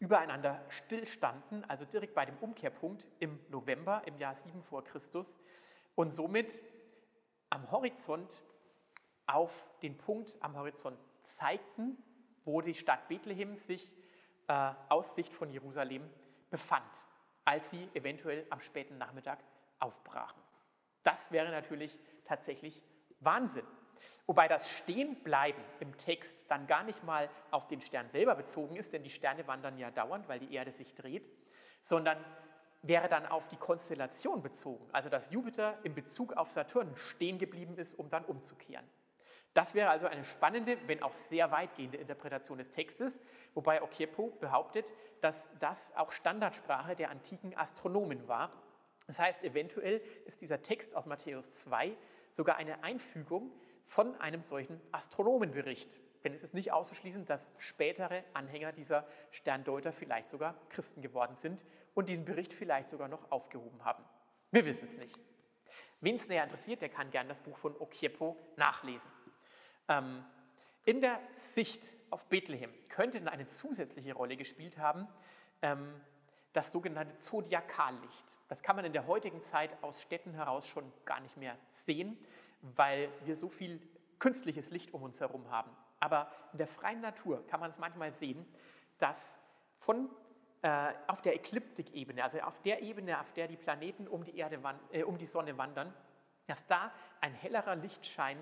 übereinander 0.00 0.60
stillstanden, 0.70 1.64
also 1.70 1.84
direkt 1.84 2.14
bei 2.14 2.26
dem 2.26 2.36
Umkehrpunkt 2.38 3.06
im 3.20 3.38
November 3.48 4.02
im 4.06 4.18
Jahr 4.18 4.34
7 4.34 4.60
vor 4.64 4.82
Christus 4.82 5.38
und 5.94 6.10
somit 6.10 6.60
am 7.48 7.70
Horizont 7.70 8.42
auf 9.28 9.68
den 9.82 9.96
Punkt 9.96 10.36
am 10.40 10.56
Horizont 10.56 10.98
zeigten, 11.22 11.96
wo 12.44 12.60
die 12.60 12.74
Stadt 12.74 13.06
Bethlehem 13.08 13.56
sich 13.56 13.94
äh, 14.48 14.72
aus 14.88 15.14
Sicht 15.14 15.34
von 15.34 15.50
Jerusalem 15.50 16.08
befand, 16.50 17.04
als 17.44 17.70
sie 17.70 17.88
eventuell 17.94 18.46
am 18.50 18.60
späten 18.60 18.98
Nachmittag 18.98 19.38
aufbrachen. 19.78 20.42
Das 21.02 21.30
wäre 21.30 21.50
natürlich 21.50 22.00
tatsächlich 22.24 22.82
Wahnsinn. 23.20 23.66
Wobei 24.26 24.48
das 24.48 24.70
Stehenbleiben 24.70 25.62
im 25.80 25.96
Text 25.96 26.50
dann 26.50 26.66
gar 26.66 26.84
nicht 26.84 27.02
mal 27.04 27.28
auf 27.50 27.66
den 27.66 27.80
Stern 27.80 28.08
selber 28.08 28.34
bezogen 28.34 28.76
ist, 28.76 28.92
denn 28.92 29.02
die 29.02 29.10
Sterne 29.10 29.46
wandern 29.46 29.78
ja 29.78 29.90
dauernd, 29.90 30.28
weil 30.28 30.38
die 30.38 30.54
Erde 30.54 30.70
sich 30.70 30.94
dreht, 30.94 31.28
sondern 31.82 32.22
wäre 32.82 33.08
dann 33.08 33.26
auf 33.26 33.48
die 33.48 33.56
Konstellation 33.56 34.42
bezogen, 34.42 34.88
also 34.92 35.08
dass 35.08 35.30
Jupiter 35.30 35.78
in 35.82 35.94
Bezug 35.94 36.34
auf 36.34 36.50
Saturn 36.50 36.96
stehen 36.96 37.38
geblieben 37.38 37.76
ist, 37.76 37.98
um 37.98 38.08
dann 38.08 38.24
umzukehren. 38.24 38.86
Das 39.58 39.74
wäre 39.74 39.90
also 39.90 40.06
eine 40.06 40.24
spannende, 40.24 40.78
wenn 40.86 41.02
auch 41.02 41.12
sehr 41.12 41.50
weitgehende 41.50 41.98
Interpretation 41.98 42.58
des 42.58 42.70
Textes, 42.70 43.20
wobei 43.54 43.82
Okiepo 43.82 44.28
behauptet, 44.38 44.94
dass 45.20 45.48
das 45.58 45.92
auch 45.96 46.12
Standardsprache 46.12 46.94
der 46.94 47.10
antiken 47.10 47.56
Astronomen 47.56 48.28
war. 48.28 48.52
Das 49.08 49.18
heißt, 49.18 49.42
eventuell 49.42 50.00
ist 50.26 50.42
dieser 50.42 50.62
Text 50.62 50.94
aus 50.94 51.06
Matthäus 51.06 51.50
2 51.54 51.96
sogar 52.30 52.54
eine 52.54 52.84
Einfügung 52.84 53.50
von 53.84 54.14
einem 54.20 54.42
solchen 54.42 54.80
Astronomenbericht. 54.92 56.00
Denn 56.22 56.32
es 56.34 56.44
ist 56.44 56.54
nicht 56.54 56.70
auszuschließen, 56.72 57.26
dass 57.26 57.50
spätere 57.58 58.22
Anhänger 58.34 58.70
dieser 58.70 59.08
Sterndeuter 59.32 59.92
vielleicht 59.92 60.30
sogar 60.30 60.54
Christen 60.68 61.02
geworden 61.02 61.34
sind 61.34 61.66
und 61.94 62.08
diesen 62.08 62.24
Bericht 62.24 62.52
vielleicht 62.52 62.90
sogar 62.90 63.08
noch 63.08 63.32
aufgehoben 63.32 63.84
haben. 63.84 64.04
Wir 64.52 64.64
wissen 64.64 64.84
es 64.84 64.98
nicht. 64.98 65.18
Wen 66.00 66.14
es 66.14 66.28
näher 66.28 66.44
interessiert, 66.44 66.80
der 66.80 66.90
kann 66.90 67.10
gerne 67.10 67.30
das 67.30 67.40
Buch 67.40 67.58
von 67.58 67.74
Okiepo 67.76 68.36
nachlesen. 68.54 69.10
Ähm, 69.88 70.24
in 70.84 71.00
der 71.00 71.20
Sicht 71.32 71.92
auf 72.10 72.26
Bethlehem 72.26 72.72
könnte 72.88 73.30
eine 73.30 73.46
zusätzliche 73.46 74.14
Rolle 74.14 74.36
gespielt 74.36 74.78
haben, 74.78 75.06
ähm, 75.62 76.00
das 76.52 76.72
sogenannte 76.72 77.16
Zodiakallicht. 77.16 78.38
Das 78.48 78.62
kann 78.62 78.76
man 78.76 78.84
in 78.84 78.92
der 78.92 79.06
heutigen 79.06 79.42
Zeit 79.42 79.76
aus 79.82 80.00
Städten 80.02 80.34
heraus 80.34 80.66
schon 80.66 80.90
gar 81.04 81.20
nicht 81.20 81.36
mehr 81.36 81.56
sehen 81.70 82.18
weil 82.60 83.10
wir 83.24 83.36
so 83.36 83.48
viel 83.48 83.80
künstliches 84.18 84.70
Licht 84.70 84.92
um 84.92 85.02
uns 85.02 85.20
herum 85.20 85.50
haben. 85.50 85.70
Aber 86.00 86.30
in 86.52 86.58
der 86.58 86.66
freien 86.66 87.00
Natur 87.00 87.46
kann 87.46 87.60
man 87.60 87.70
es 87.70 87.78
manchmal 87.78 88.12
sehen, 88.12 88.46
dass 88.98 89.38
von, 89.78 90.08
äh, 90.62 90.92
auf 91.06 91.22
der 91.22 91.34
Ekliptikebene, 91.34 92.22
also 92.22 92.40
auf 92.40 92.60
der 92.62 92.82
Ebene, 92.82 93.20
auf 93.20 93.32
der 93.32 93.48
die 93.48 93.56
Planeten 93.56 94.08
um 94.08 94.24
die, 94.24 94.36
Erde, 94.36 94.60
äh, 94.92 95.02
um 95.02 95.18
die 95.18 95.26
Sonne 95.26 95.56
wandern, 95.56 95.92
dass 96.46 96.66
da 96.66 96.92
ein 97.20 97.34
hellerer 97.34 97.76
Lichtschein 97.76 98.38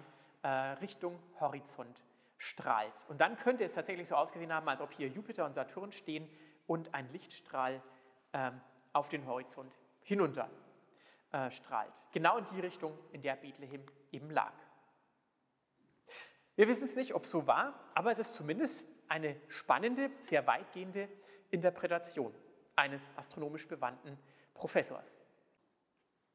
Richtung 0.49 1.19
Horizont 1.41 2.03
strahlt. 2.39 2.95
Und 3.09 3.21
dann 3.21 3.37
könnte 3.37 3.65
es 3.65 3.75
tatsächlich 3.75 4.09
so 4.09 4.15
ausgesehen 4.15 4.53
haben, 4.53 4.69
als 4.69 4.81
ob 4.81 4.93
hier 4.93 5.09
Jupiter 5.09 5.45
und 5.47 5.55
Saturn 5.55 5.93
stehen 5.93 6.29
und 6.67 6.95
ein 6.95 7.11
Lichtstrahl 7.13 7.83
ähm, 8.33 8.61
auf 8.93 9.09
den 9.09 9.27
Horizont 9.27 9.73
hinunter 10.03 10.51
äh, 11.33 11.51
strahlt. 11.51 11.95
Genau 12.13 12.37
in 12.39 12.45
die 12.45 12.61
Richtung, 12.61 12.97
in 13.13 13.23
der 13.23 13.37
Bethlehem 13.37 13.83
eben 14.13 14.31
lag. 14.31 14.53
Wir 16.55 16.69
wissen 16.69 16.85
es 16.85 16.97
nicht, 16.97 17.15
ob 17.15 17.25
es 17.25 17.31
so 17.31 17.47
war, 17.47 17.91
aber 17.95 18.13
es 18.13 18.19
ist 18.19 18.35
zumindest 18.35 18.85
eine 19.09 19.37
spannende, 19.49 20.11
sehr 20.21 20.47
weitgehende 20.47 21.09
Interpretation 21.51 22.35
eines 22.75 23.13
astronomisch 23.17 23.69
bewandten 23.69 24.19
Professors. 24.55 25.23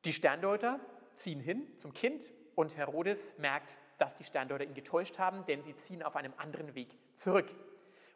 Die 0.05 0.13
Sterndeuter 0.13 0.79
ziehen 1.15 1.39
hin 1.39 1.77
zum 1.77 1.93
Kind 1.93 2.31
und 2.55 2.77
Herodes 2.77 3.37
merkt, 3.37 3.77
dass 4.01 4.15
die 4.15 4.23
Sterndeuter 4.23 4.63
ihn 4.63 4.73
getäuscht 4.73 5.19
haben, 5.19 5.45
denn 5.45 5.61
sie 5.61 5.75
ziehen 5.75 6.01
auf 6.01 6.15
einem 6.15 6.33
anderen 6.37 6.73
Weg 6.73 6.97
zurück. 7.13 7.53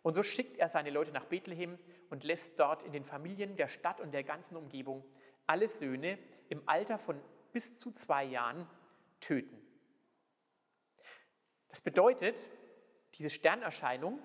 Und 0.01 0.15
so 0.15 0.23
schickt 0.23 0.57
er 0.57 0.67
seine 0.67 0.89
Leute 0.89 1.11
nach 1.11 1.25
Bethlehem 1.25 1.77
und 2.09 2.23
lässt 2.23 2.59
dort 2.59 2.83
in 2.83 2.91
den 2.91 3.05
Familien 3.05 3.55
der 3.55 3.67
Stadt 3.67 4.01
und 4.01 4.11
der 4.11 4.23
ganzen 4.23 4.57
Umgebung 4.57 5.05
alle 5.45 5.67
Söhne 5.67 6.17
im 6.49 6.67
Alter 6.67 6.97
von 6.97 7.21
bis 7.51 7.79
zu 7.79 7.91
zwei 7.91 8.23
Jahren 8.23 8.67
töten. 9.19 9.61
Das 11.69 11.81
bedeutet, 11.81 12.49
diese 13.15 13.29
Sternerscheinung 13.29 14.19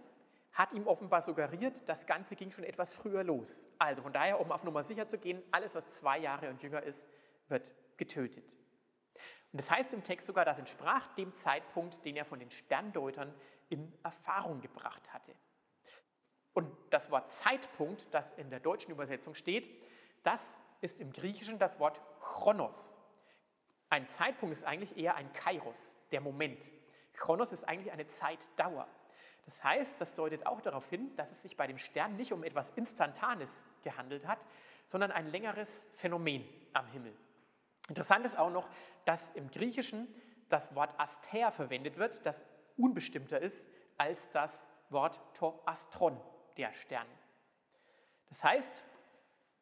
hat 0.53 0.73
ihm 0.73 0.87
offenbar 0.87 1.21
suggeriert, 1.21 1.89
das 1.89 2.07
Ganze 2.07 2.37
ging 2.37 2.51
schon 2.51 2.65
etwas 2.65 2.95
früher 2.95 3.23
los. 3.23 3.69
Also 3.79 4.03
von 4.03 4.13
daher, 4.13 4.41
um 4.41 4.51
auf 4.51 4.65
Nummer 4.65 4.83
sicher 4.83 5.07
zu 5.07 5.19
gehen, 5.19 5.43
alles, 5.51 5.75
was 5.75 5.87
zwei 5.87 6.19
Jahre 6.19 6.49
und 6.49 6.63
jünger 6.63 6.83
ist, 6.83 7.09
wird 7.49 7.73
getötet. 7.97 8.45
Und 9.53 9.59
das 9.59 9.71
heißt 9.71 9.93
im 9.95 10.05
Text 10.05 10.27
sogar, 10.27 10.45
das 10.45 10.59
entsprach 10.59 11.13
dem 11.15 11.35
Zeitpunkt, 11.35 12.05
den 12.05 12.17
er 12.17 12.25
von 12.25 12.39
den 12.39 12.51
Sterndeutern 12.51 13.35
in 13.69 13.93
Erfahrung 14.03 14.61
gebracht 14.61 15.13
hatte. 15.13 15.35
Und 16.53 16.71
das 16.91 17.11
Wort 17.11 17.31
Zeitpunkt, 17.31 18.13
das 18.13 18.33
in 18.33 18.51
der 18.51 18.61
deutschen 18.61 18.93
Übersetzung 18.93 19.35
steht, 19.35 19.69
das 20.23 20.61
ist 20.81 21.01
im 21.01 21.13
Griechischen 21.13 21.59
das 21.59 21.79
Wort 21.79 22.01
Chronos. 22.21 22.99
Ein 23.89 24.07
Zeitpunkt 24.07 24.53
ist 24.53 24.65
eigentlich 24.65 24.97
eher 24.97 25.17
ein 25.17 25.33
Kairos, 25.33 25.97
der 26.13 26.21
Moment. 26.21 26.71
Chronos 27.15 27.53
ist 27.53 27.69
eigentlich 27.69 27.93
eine 27.93 28.07
Zeitdauer. 28.07 28.87
Das 29.45 29.65
heißt, 29.65 30.01
das 30.01 30.15
deutet 30.15 30.47
auch 30.47 30.61
darauf 30.61 30.89
hin, 30.89 31.15
dass 31.17 31.33
es 31.33 31.43
sich 31.43 31.57
bei 31.57 31.67
dem 31.67 31.79
Stern 31.79 32.17
nicht 32.17 32.33
um 32.33 32.45
etwas 32.45 32.71
Instantanes 32.71 33.65
gehandelt 33.83 34.27
hat, 34.27 34.39
sondern 34.85 35.11
ein 35.11 35.27
längeres 35.27 35.87
Phänomen 35.95 36.45
am 36.73 36.87
Himmel. 36.87 37.17
Interessant 37.91 38.25
ist 38.25 38.39
auch 38.39 38.51
noch, 38.51 38.69
dass 39.05 39.31
im 39.31 39.51
Griechischen 39.51 40.07
das 40.49 40.77
Wort 40.77 40.95
Aster 40.99 41.51
verwendet 41.51 41.99
wird, 41.99 42.25
das 42.25 42.45
unbestimmter 42.77 43.41
ist 43.41 43.69
als 43.99 44.31
das 44.31 44.69
Wort 44.91 45.21
Toastron, 45.35 46.21
der 46.57 46.73
Stern. 46.73 47.07
Das 48.29 48.45
heißt, 48.45 48.85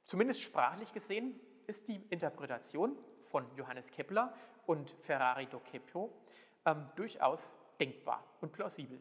zumindest 0.05 0.43
sprachlich 0.43 0.93
gesehen, 0.93 1.41
ist 1.67 1.89
die 1.89 2.03
Interpretation 2.11 2.99
von 3.23 3.47
Johannes 3.57 3.91
Kepler 3.91 4.35
und 4.67 4.91
Ferrari 5.01 5.47
do 5.47 5.61
Kepio 5.61 6.13
ähm, 6.67 6.87
durchaus 6.97 7.59
denkbar 7.81 8.23
und 8.43 8.53
plausibel. 8.53 9.01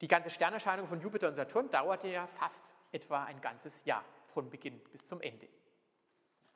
Die 0.00 0.08
ganze 0.08 0.30
Sternerscheinung 0.30 0.86
von 0.86 1.02
Jupiter 1.02 1.28
und 1.28 1.34
Saturn 1.34 1.70
dauerte 1.70 2.08
ja 2.08 2.26
fast 2.26 2.74
etwa 2.92 3.24
ein 3.24 3.42
ganzes 3.42 3.84
Jahr 3.84 4.04
von 4.28 4.48
Beginn 4.48 4.80
bis 4.90 5.04
zum 5.04 5.20
Ende. 5.20 5.48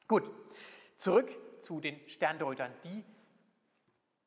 Gut, 0.09 0.31
zurück 0.97 1.31
zu 1.61 1.81
den 1.81 2.01
Sterndeutern, 2.09 2.73
die 2.85 3.05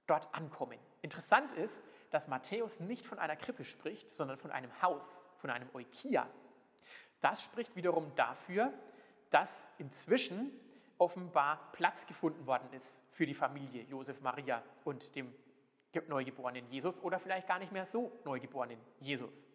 dort 0.08 0.34
ankommen. 0.34 0.80
Interessant 1.02 1.52
ist, 1.54 1.84
dass 2.10 2.28
Matthäus 2.28 2.80
nicht 2.80 3.06
von 3.06 3.20
einer 3.20 3.36
Krippe 3.36 3.66
spricht, 3.66 4.14
sondern 4.14 4.38
von 4.38 4.52
einem 4.52 4.82
Haus, 4.82 5.30
von 5.38 5.50
einem 5.50 5.70
Eukia. 5.74 6.28
Das 7.22 7.44
spricht 7.44 7.76
wiederum 7.76 8.14
dafür, 8.16 8.74
dass 9.30 9.70
inzwischen 9.78 10.52
offenbar 10.98 11.72
Platz 11.74 12.08
gefunden 12.08 12.46
worden 12.48 12.72
ist 12.74 13.04
für 13.12 13.26
die 13.26 13.34
Familie 13.34 13.84
Josef, 13.84 14.22
Maria 14.22 14.64
und 14.84 15.16
dem 15.16 15.34
neugeborenen 16.08 16.70
Jesus 16.70 17.02
oder 17.02 17.20
vielleicht 17.20 17.48
gar 17.48 17.60
nicht 17.60 17.72
mehr 17.72 17.86
so 17.86 18.12
neugeborenen 18.24 18.80
Jesus. 19.00 19.50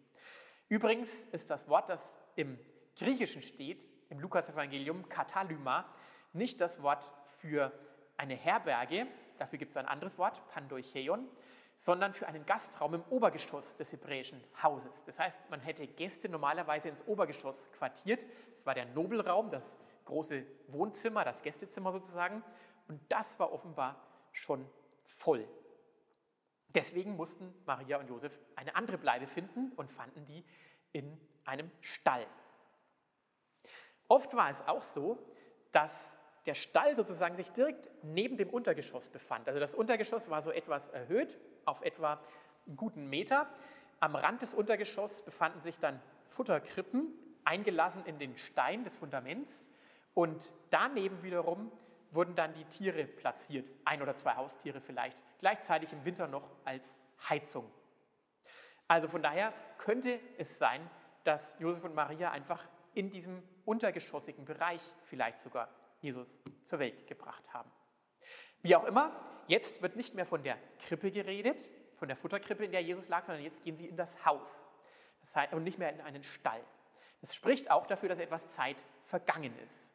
Übrigens 0.67 1.23
ist 1.25 1.49
das 1.49 1.67
Wort, 1.67 1.89
das 1.89 2.17
im 2.35 2.59
Griechischen 2.97 3.41
steht, 3.41 3.89
im 4.09 4.19
Lukas-Evangelium, 4.19 5.07
Katalyma, 5.07 5.85
nicht 6.33 6.61
das 6.61 6.81
Wort 6.81 7.11
für 7.39 7.71
eine 8.17 8.35
Herberge, 8.35 9.07
dafür 9.37 9.59
gibt 9.59 9.71
es 9.71 9.77
ein 9.77 9.85
anderes 9.85 10.17
Wort, 10.17 10.47
Pandoicheion, 10.49 11.27
sondern 11.75 12.13
für 12.13 12.27
einen 12.27 12.45
Gastraum 12.45 12.93
im 12.93 13.03
Obergeschoss 13.09 13.75
des 13.75 13.91
hebräischen 13.91 14.41
Hauses. 14.61 15.03
Das 15.03 15.19
heißt, 15.19 15.49
man 15.49 15.59
hätte 15.59 15.87
Gäste 15.87 16.29
normalerweise 16.29 16.89
ins 16.89 17.05
Obergeschoss 17.07 17.71
quartiert. 17.71 18.25
Das 18.53 18.65
war 18.65 18.73
der 18.75 18.85
Nobelraum, 18.85 19.49
das 19.49 19.79
große 20.05 20.45
Wohnzimmer, 20.67 21.25
das 21.25 21.41
Gästezimmer 21.41 21.91
sozusagen. 21.91 22.43
Und 22.87 23.01
das 23.11 23.39
war 23.39 23.51
offenbar 23.51 24.01
schon 24.31 24.69
voll. 25.03 25.47
Deswegen 26.69 27.15
mussten 27.15 27.53
Maria 27.65 27.99
und 27.99 28.07
Josef 28.07 28.39
eine 28.55 28.75
andere 28.75 28.97
Bleibe 28.97 29.27
finden 29.27 29.71
und 29.75 29.91
fanden 29.91 30.25
die 30.25 30.43
in 30.91 31.19
einem 31.45 31.69
Stall. 31.81 32.25
Oft 34.07 34.35
war 34.35 34.49
es 34.49 34.61
auch 34.67 34.81
so, 34.81 35.19
dass 35.71 36.15
der 36.45 36.55
Stall 36.55 36.95
sozusagen 36.95 37.35
sich 37.35 37.51
direkt 37.51 37.89
neben 38.03 38.37
dem 38.37 38.49
Untergeschoss 38.49 39.09
befand. 39.09 39.47
Also 39.47 39.59
das 39.59 39.73
Untergeschoss 39.73 40.29
war 40.29 40.41
so 40.41 40.51
etwas 40.51 40.89
erhöht, 40.89 41.39
auf 41.65 41.81
etwa 41.83 42.19
einen 42.67 42.75
guten 42.75 43.09
Meter. 43.09 43.47
Am 43.99 44.15
Rand 44.15 44.41
des 44.41 44.53
Untergeschosses 44.53 45.21
befanden 45.21 45.61
sich 45.61 45.79
dann 45.79 46.01
Futterkrippen, 46.27 47.13
eingelassen 47.45 48.05
in 48.05 48.19
den 48.19 48.37
Stein 48.37 48.83
des 48.83 48.95
Fundaments. 48.95 49.65
Und 50.13 50.51
daneben 50.69 51.23
wiederum 51.23 51.71
wurden 52.11 52.35
dann 52.35 52.53
die 52.53 52.65
Tiere 52.65 53.05
platziert, 53.05 53.67
ein 53.85 54.01
oder 54.01 54.15
zwei 54.15 54.35
Haustiere 54.35 54.81
vielleicht, 54.81 55.17
gleichzeitig 55.39 55.93
im 55.93 56.05
Winter 56.05 56.27
noch 56.27 56.47
als 56.65 56.95
Heizung. 57.29 57.69
Also 58.87 59.07
von 59.07 59.23
daher 59.23 59.53
könnte 59.77 60.19
es 60.37 60.57
sein, 60.57 60.87
dass 61.23 61.55
Josef 61.59 61.83
und 61.83 61.95
Maria 61.95 62.31
einfach 62.31 62.63
in 62.93 63.09
diesem 63.09 63.41
untergeschossigen 63.65 64.45
Bereich 64.45 64.81
vielleicht 65.05 65.39
sogar 65.39 65.69
Jesus 66.03 66.41
zur 66.63 66.79
Welt 66.79 67.07
gebracht 67.07 67.53
haben. 67.53 67.71
Wie 68.61 68.75
auch 68.75 68.83
immer, 68.83 69.11
jetzt 69.47 69.81
wird 69.81 69.95
nicht 69.95 70.13
mehr 70.13 70.25
von 70.25 70.43
der 70.43 70.57
Krippe 70.79 71.11
geredet, 71.11 71.69
von 71.95 72.07
der 72.07 72.17
Futterkrippe, 72.17 72.65
in 72.65 72.71
der 72.71 72.81
Jesus 72.81 73.09
lag, 73.09 73.25
sondern 73.25 73.43
jetzt 73.43 73.63
gehen 73.63 73.75
sie 73.75 73.87
in 73.87 73.97
das 73.97 74.25
Haus 74.25 74.67
das 75.23 75.35
heißt, 75.35 75.53
und 75.53 75.63
nicht 75.63 75.79
mehr 75.79 75.91
in 75.91 76.01
einen 76.01 76.23
Stall. 76.23 76.63
Das 77.21 77.33
spricht 77.33 77.71
auch 77.71 77.87
dafür, 77.87 78.09
dass 78.09 78.19
etwas 78.19 78.47
Zeit 78.47 78.83
vergangen 79.05 79.57
ist. 79.59 79.93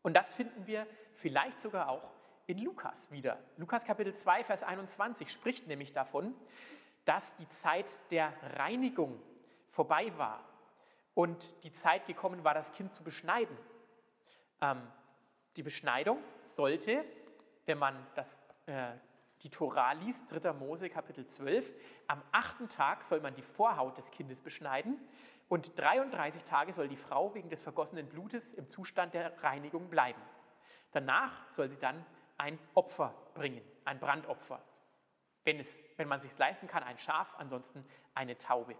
Und 0.00 0.14
das 0.14 0.34
finden 0.34 0.66
wir 0.66 0.86
vielleicht 1.12 1.60
sogar 1.60 1.88
auch 1.88 2.10
in 2.46 2.58
Lukas 2.58 3.10
wieder. 3.12 3.38
Lukas 3.56 3.84
Kapitel 3.84 4.14
2, 4.14 4.44
Vers 4.44 4.62
21 4.62 5.30
spricht 5.30 5.66
nämlich 5.68 5.92
davon, 5.92 6.34
dass 7.04 7.36
die 7.36 7.48
Zeit 7.48 7.90
der 8.10 8.32
Reinigung 8.56 9.20
vorbei 9.68 10.16
war 10.16 10.42
und 11.14 11.52
die 11.62 11.72
Zeit 11.72 12.06
gekommen 12.06 12.42
war, 12.42 12.54
das 12.54 12.72
Kind 12.72 12.94
zu 12.94 13.04
beschneiden. 13.04 13.56
Ähm, 14.60 14.82
die 15.56 15.62
Beschneidung 15.62 16.18
sollte, 16.42 17.04
wenn 17.66 17.78
man 17.78 18.06
das, 18.14 18.40
äh, 18.66 18.92
die 19.42 19.50
Tora 19.50 19.92
liest, 19.92 20.32
3. 20.32 20.52
Mose 20.52 20.88
Kapitel 20.88 21.26
12, 21.26 21.72
am 22.06 22.22
achten 22.32 22.68
Tag 22.68 23.02
soll 23.02 23.20
man 23.20 23.34
die 23.34 23.42
Vorhaut 23.42 23.96
des 23.96 24.10
Kindes 24.10 24.40
beschneiden 24.40 24.98
und 25.48 25.78
33 25.78 26.44
Tage 26.44 26.72
soll 26.72 26.88
die 26.88 26.96
Frau 26.96 27.34
wegen 27.34 27.50
des 27.50 27.62
vergossenen 27.62 28.08
Blutes 28.08 28.54
im 28.54 28.68
Zustand 28.70 29.14
der 29.14 29.42
Reinigung 29.42 29.90
bleiben. 29.90 30.20
Danach 30.92 31.48
soll 31.50 31.68
sie 31.68 31.78
dann 31.78 32.04
ein 32.38 32.58
Opfer 32.74 33.14
bringen, 33.34 33.62
ein 33.84 33.98
Brandopfer. 33.98 34.62
Wenn, 35.44 35.58
es, 35.58 35.84
wenn 35.96 36.08
man 36.08 36.18
es 36.18 36.24
sich 36.24 36.38
leisten 36.38 36.68
kann, 36.68 36.82
ein 36.82 36.98
Schaf, 36.98 37.34
ansonsten 37.38 37.84
eine 38.14 38.38
Taube. 38.38 38.76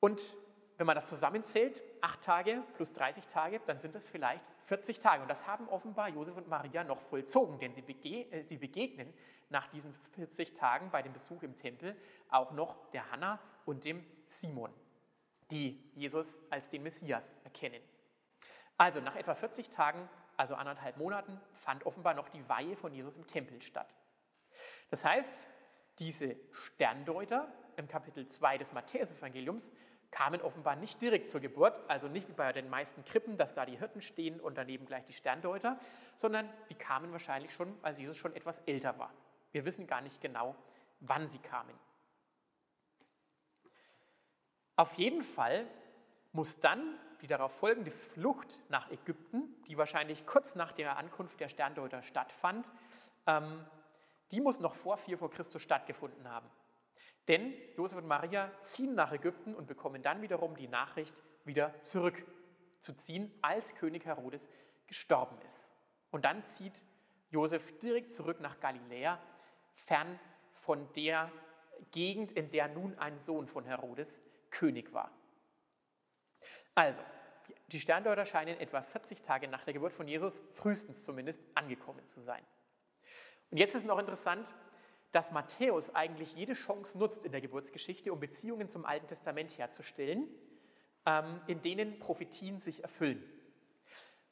Und 0.00 0.34
wenn 0.82 0.86
man 0.88 0.96
das 0.96 1.08
zusammenzählt, 1.08 1.80
acht 2.00 2.22
Tage 2.22 2.60
plus 2.74 2.92
30 2.92 3.28
Tage, 3.28 3.60
dann 3.66 3.78
sind 3.78 3.94
das 3.94 4.04
vielleicht 4.04 4.44
40 4.64 4.98
Tage. 4.98 5.22
Und 5.22 5.28
das 5.28 5.46
haben 5.46 5.68
offenbar 5.68 6.08
Josef 6.08 6.36
und 6.36 6.48
Maria 6.48 6.82
noch 6.82 6.98
vollzogen, 6.98 7.60
denn 7.60 7.72
sie, 7.72 7.82
bege 7.82 8.28
äh, 8.32 8.42
sie 8.42 8.56
begegnen 8.56 9.14
nach 9.48 9.68
diesen 9.68 9.94
40 10.16 10.54
Tagen 10.54 10.90
bei 10.90 11.00
dem 11.00 11.12
Besuch 11.12 11.44
im 11.44 11.56
Tempel 11.56 11.96
auch 12.30 12.50
noch 12.50 12.90
der 12.90 13.08
Hanna 13.12 13.38
und 13.64 13.84
dem 13.84 14.04
Simon, 14.26 14.74
die 15.52 15.80
Jesus 15.94 16.40
als 16.50 16.68
den 16.68 16.82
Messias 16.82 17.38
erkennen. 17.44 17.80
Also 18.76 19.00
nach 19.00 19.14
etwa 19.14 19.36
40 19.36 19.70
Tagen, 19.70 20.08
also 20.36 20.56
anderthalb 20.56 20.96
Monaten, 20.96 21.40
fand 21.52 21.86
offenbar 21.86 22.14
noch 22.14 22.28
die 22.28 22.48
Weihe 22.48 22.74
von 22.74 22.92
Jesus 22.92 23.16
im 23.16 23.28
Tempel 23.28 23.62
statt. 23.62 23.94
Das 24.90 25.04
heißt, 25.04 25.46
diese 26.00 26.34
Sterndeuter 26.50 27.46
im 27.76 27.86
Kapitel 27.86 28.26
2 28.26 28.58
des 28.58 28.72
Matthäusevangeliums 28.72 29.72
kamen 30.12 30.40
offenbar 30.42 30.76
nicht 30.76 31.02
direkt 31.02 31.26
zur 31.26 31.40
Geburt, 31.40 31.80
also 31.88 32.06
nicht 32.06 32.28
wie 32.28 32.34
bei 32.34 32.52
den 32.52 32.70
meisten 32.70 33.04
Krippen, 33.04 33.36
dass 33.36 33.54
da 33.54 33.66
die 33.66 33.78
Hirten 33.78 34.00
stehen 34.00 34.38
und 34.38 34.56
daneben 34.56 34.86
gleich 34.86 35.04
die 35.04 35.12
Sterndeuter, 35.12 35.78
sondern 36.18 36.48
die 36.68 36.74
kamen 36.74 37.10
wahrscheinlich 37.10 37.52
schon, 37.52 37.74
als 37.82 37.98
Jesus 37.98 38.16
schon 38.16 38.36
etwas 38.36 38.60
älter 38.60 38.98
war. 38.98 39.12
Wir 39.50 39.64
wissen 39.64 39.86
gar 39.86 40.02
nicht 40.02 40.20
genau, 40.20 40.54
wann 41.00 41.26
sie 41.26 41.38
kamen. 41.38 41.74
Auf 44.76 44.94
jeden 44.94 45.22
Fall 45.22 45.66
muss 46.32 46.60
dann 46.60 46.98
die 47.22 47.26
darauf 47.26 47.56
folgende 47.56 47.90
Flucht 47.90 48.58
nach 48.68 48.90
Ägypten, 48.90 49.54
die 49.68 49.78
wahrscheinlich 49.78 50.26
kurz 50.26 50.54
nach 50.56 50.72
der 50.72 50.96
Ankunft 50.98 51.40
der 51.40 51.48
Sterndeuter 51.48 52.02
stattfand, 52.02 52.70
ähm, 53.26 53.64
die 54.30 54.40
muss 54.40 54.60
noch 54.60 54.74
vor 54.74 54.96
4 54.96 55.18
vor 55.18 55.30
Christus 55.30 55.62
stattgefunden 55.62 56.28
haben. 56.28 56.48
Denn 57.28 57.54
Josef 57.76 57.98
und 57.98 58.06
Maria 58.06 58.50
ziehen 58.60 58.94
nach 58.94 59.12
Ägypten 59.12 59.54
und 59.54 59.66
bekommen 59.66 60.02
dann 60.02 60.22
wiederum 60.22 60.56
die 60.56 60.68
Nachricht, 60.68 61.22
wieder 61.44 61.72
zurückzuziehen, 61.82 63.32
als 63.42 63.74
König 63.76 64.04
Herodes 64.04 64.50
gestorben 64.86 65.38
ist. 65.46 65.74
Und 66.10 66.24
dann 66.24 66.44
zieht 66.44 66.84
Josef 67.30 67.78
direkt 67.78 68.10
zurück 68.10 68.40
nach 68.40 68.60
Galiläa, 68.60 69.18
fern 69.70 70.18
von 70.52 70.92
der 70.94 71.32
Gegend, 71.90 72.32
in 72.32 72.50
der 72.50 72.68
nun 72.68 72.98
ein 72.98 73.18
Sohn 73.18 73.46
von 73.46 73.64
Herodes 73.64 74.22
König 74.50 74.92
war. 74.92 75.10
Also, 76.74 77.02
die 77.68 77.80
Sterndeuter 77.80 78.26
scheinen 78.26 78.58
etwa 78.60 78.82
40 78.82 79.22
Tage 79.22 79.48
nach 79.48 79.64
der 79.64 79.72
Geburt 79.72 79.92
von 79.92 80.06
Jesus, 80.08 80.42
frühestens 80.54 81.04
zumindest, 81.04 81.46
angekommen 81.54 82.06
zu 82.06 82.20
sein. 82.20 82.44
Und 83.50 83.58
jetzt 83.58 83.74
ist 83.74 83.86
noch 83.86 83.98
interessant, 83.98 84.52
dass 85.12 85.30
Matthäus 85.30 85.94
eigentlich 85.94 86.34
jede 86.34 86.54
Chance 86.54 86.98
nutzt 86.98 87.24
in 87.24 87.32
der 87.32 87.40
Geburtsgeschichte, 87.40 88.12
um 88.12 88.18
Beziehungen 88.18 88.68
zum 88.68 88.84
Alten 88.84 89.06
Testament 89.06 89.56
herzustellen, 89.56 90.28
ähm, 91.06 91.40
in 91.46 91.60
denen 91.60 91.98
Prophetien 91.98 92.58
sich 92.58 92.82
erfüllen. 92.82 93.22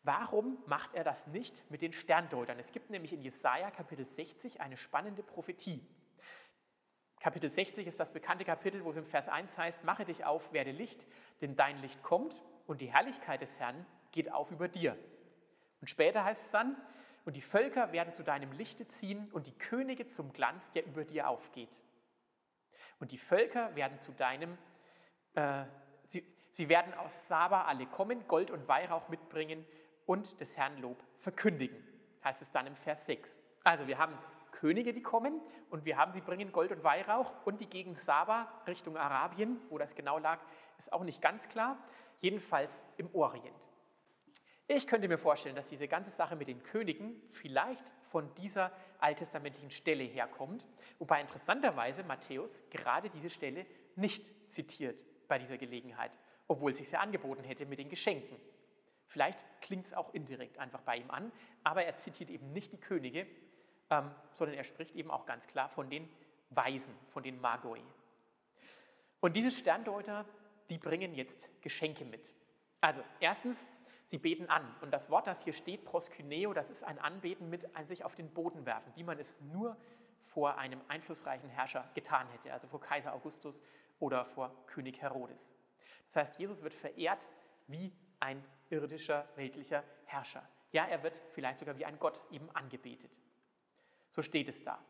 Warum 0.02 0.58
macht 0.66 0.94
er 0.94 1.04
das 1.04 1.26
nicht 1.26 1.70
mit 1.70 1.82
den 1.82 1.92
Sterndeutern? 1.92 2.58
Es 2.58 2.72
gibt 2.72 2.88
nämlich 2.88 3.12
in 3.12 3.20
Jesaja 3.20 3.70
Kapitel 3.70 4.06
60 4.06 4.62
eine 4.62 4.78
spannende 4.78 5.22
Prophetie. 5.22 5.86
Kapitel 7.20 7.50
60 7.50 7.86
ist 7.86 8.00
das 8.00 8.10
bekannte 8.10 8.46
Kapitel, 8.46 8.82
wo 8.82 8.90
es 8.90 8.96
im 8.96 9.04
Vers 9.04 9.28
1 9.28 9.58
heißt: 9.58 9.84
Mache 9.84 10.06
dich 10.06 10.24
auf, 10.24 10.54
werde 10.54 10.70
Licht, 10.70 11.06
denn 11.42 11.54
dein 11.54 11.78
Licht 11.82 12.02
kommt 12.02 12.42
und 12.66 12.80
die 12.80 12.90
Herrlichkeit 12.90 13.42
des 13.42 13.58
Herrn 13.58 13.84
geht 14.10 14.32
auf 14.32 14.50
über 14.50 14.68
dir. 14.68 14.96
Und 15.82 15.88
später 15.88 16.24
heißt 16.24 16.46
es 16.46 16.50
dann: 16.50 16.76
und 17.24 17.36
die 17.36 17.42
Völker 17.42 17.92
werden 17.92 18.12
zu 18.12 18.22
deinem 18.22 18.52
Lichte 18.52 18.88
ziehen 18.88 19.28
und 19.32 19.46
die 19.46 19.56
Könige 19.56 20.06
zum 20.06 20.32
Glanz, 20.32 20.70
der 20.70 20.86
über 20.86 21.04
dir 21.04 21.28
aufgeht. 21.28 21.82
Und 22.98 23.12
die 23.12 23.18
Völker 23.18 23.74
werden 23.74 23.98
zu 23.98 24.12
deinem, 24.12 24.56
äh, 25.34 25.64
sie, 26.04 26.24
sie 26.52 26.68
werden 26.68 26.94
aus 26.94 27.28
Saba 27.28 27.64
alle 27.64 27.86
kommen, 27.86 28.26
Gold 28.26 28.50
und 28.50 28.68
Weihrauch 28.68 29.08
mitbringen 29.08 29.66
und 30.06 30.40
des 30.40 30.56
Herrn 30.56 30.78
Lob 30.78 31.02
verkündigen, 31.18 31.76
heißt 32.24 32.42
es 32.42 32.50
dann 32.50 32.66
im 32.66 32.76
Vers 32.76 33.06
6. 33.06 33.42
Also 33.64 33.86
wir 33.86 33.98
haben 33.98 34.16
Könige, 34.52 34.92
die 34.92 35.02
kommen 35.02 35.40
und 35.70 35.84
wir 35.84 35.96
haben, 35.96 36.12
sie 36.12 36.20
bringen 36.20 36.52
Gold 36.52 36.72
und 36.72 36.84
Weihrauch 36.84 37.32
und 37.44 37.60
die 37.60 37.68
Gegend 37.68 37.98
Saba 37.98 38.52
Richtung 38.66 38.96
Arabien, 38.96 39.60
wo 39.70 39.78
das 39.78 39.94
genau 39.94 40.18
lag, 40.18 40.40
ist 40.78 40.92
auch 40.92 41.04
nicht 41.04 41.22
ganz 41.22 41.48
klar, 41.48 41.78
jedenfalls 42.20 42.84
im 42.96 43.08
Orient. 43.14 43.69
Ich 44.72 44.86
könnte 44.86 45.08
mir 45.08 45.18
vorstellen, 45.18 45.56
dass 45.56 45.68
diese 45.68 45.88
ganze 45.88 46.12
Sache 46.12 46.36
mit 46.36 46.46
den 46.46 46.62
Königen 46.62 47.20
vielleicht 47.28 47.84
von 48.02 48.32
dieser 48.36 48.70
alttestamentlichen 49.00 49.72
Stelle 49.72 50.04
herkommt, 50.04 50.64
wobei 51.00 51.20
interessanterweise 51.20 52.04
Matthäus 52.04 52.62
gerade 52.70 53.10
diese 53.10 53.30
Stelle 53.30 53.66
nicht 53.96 54.30
zitiert 54.48 55.04
bei 55.26 55.40
dieser 55.40 55.58
Gelegenheit, 55.58 56.12
obwohl 56.46 56.70
es 56.70 56.78
sich 56.78 56.88
ja 56.88 57.00
angeboten 57.00 57.42
hätte 57.42 57.66
mit 57.66 57.80
den 57.80 57.88
Geschenken. 57.88 58.36
Vielleicht 59.06 59.44
klingt 59.60 59.86
es 59.86 59.92
auch 59.92 60.14
indirekt 60.14 60.58
einfach 60.58 60.82
bei 60.82 60.98
ihm 60.98 61.10
an, 61.10 61.32
aber 61.64 61.82
er 61.82 61.96
zitiert 61.96 62.30
eben 62.30 62.52
nicht 62.52 62.72
die 62.72 62.80
Könige, 62.80 63.26
ähm, 63.90 64.14
sondern 64.34 64.56
er 64.56 64.62
spricht 64.62 64.94
eben 64.94 65.10
auch 65.10 65.26
ganz 65.26 65.48
klar 65.48 65.68
von 65.68 65.90
den 65.90 66.08
Weisen, 66.50 66.94
von 67.08 67.24
den 67.24 67.40
Magoi. 67.40 67.82
Und 69.18 69.34
diese 69.34 69.50
Sterndeuter, 69.50 70.26
die 70.70 70.78
bringen 70.78 71.12
jetzt 71.12 71.50
Geschenke 71.60 72.04
mit. 72.04 72.32
Also 72.80 73.02
erstens 73.18 73.68
Sie 74.10 74.18
beten 74.18 74.46
an. 74.46 74.68
Und 74.80 74.90
das 74.90 75.08
Wort, 75.08 75.28
das 75.28 75.44
hier 75.44 75.52
steht, 75.52 75.84
proskyneo, 75.84 76.52
das 76.52 76.68
ist 76.68 76.82
ein 76.82 76.98
Anbeten 76.98 77.48
mit 77.48 77.76
ein 77.76 77.86
sich 77.86 78.04
auf 78.04 78.16
den 78.16 78.28
Boden 78.28 78.66
werfen, 78.66 78.92
wie 78.96 79.04
man 79.04 79.20
es 79.20 79.40
nur 79.40 79.76
vor 80.18 80.58
einem 80.58 80.80
einflussreichen 80.88 81.48
Herrscher 81.48 81.88
getan 81.94 82.26
hätte, 82.30 82.52
also 82.52 82.66
vor 82.66 82.80
Kaiser 82.80 83.14
Augustus 83.14 83.62
oder 84.00 84.24
vor 84.24 84.66
König 84.66 85.00
Herodes. 85.00 85.54
Das 86.06 86.16
heißt, 86.16 86.40
Jesus 86.40 86.64
wird 86.64 86.74
verehrt 86.74 87.28
wie 87.68 87.92
ein 88.18 88.44
irdischer, 88.68 89.28
weltlicher 89.36 89.84
Herrscher. 90.06 90.42
Ja, 90.72 90.86
er 90.86 91.04
wird 91.04 91.22
vielleicht 91.30 91.58
sogar 91.58 91.78
wie 91.78 91.84
ein 91.84 92.00
Gott 92.00 92.20
eben 92.32 92.50
angebetet. 92.50 93.16
So 94.10 94.22
steht 94.22 94.48
es 94.48 94.64
da. 94.64 94.84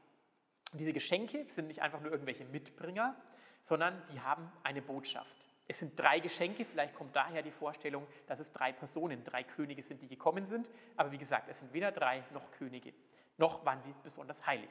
Und 0.73 0.79
diese 0.79 0.95
Geschenke 0.95 1.45
sind 1.51 1.67
nicht 1.67 1.83
einfach 1.83 2.01
nur 2.01 2.11
irgendwelche 2.11 2.47
Mitbringer, 2.47 3.15
sondern 3.61 4.03
die 4.07 4.21
haben 4.23 4.51
eine 4.63 4.81
Botschaft. 4.81 5.50
Es 5.71 5.79
sind 5.79 5.97
drei 5.97 6.19
Geschenke, 6.19 6.65
vielleicht 6.65 6.97
kommt 6.97 7.15
daher 7.15 7.43
die 7.43 7.53
Vorstellung, 7.53 8.05
dass 8.27 8.41
es 8.41 8.51
drei 8.51 8.73
Personen, 8.73 9.23
drei 9.23 9.45
Könige 9.45 9.85
sind, 9.85 10.03
die 10.03 10.09
gekommen 10.09 10.45
sind. 10.45 10.69
Aber 10.97 11.13
wie 11.13 11.17
gesagt, 11.17 11.49
es 11.49 11.61
sind 11.61 11.73
weder 11.73 11.93
drei 11.93 12.25
noch 12.33 12.51
Könige. 12.51 12.93
Noch 13.37 13.65
waren 13.65 13.81
sie 13.81 13.95
besonders 14.03 14.45
heilig. 14.45 14.69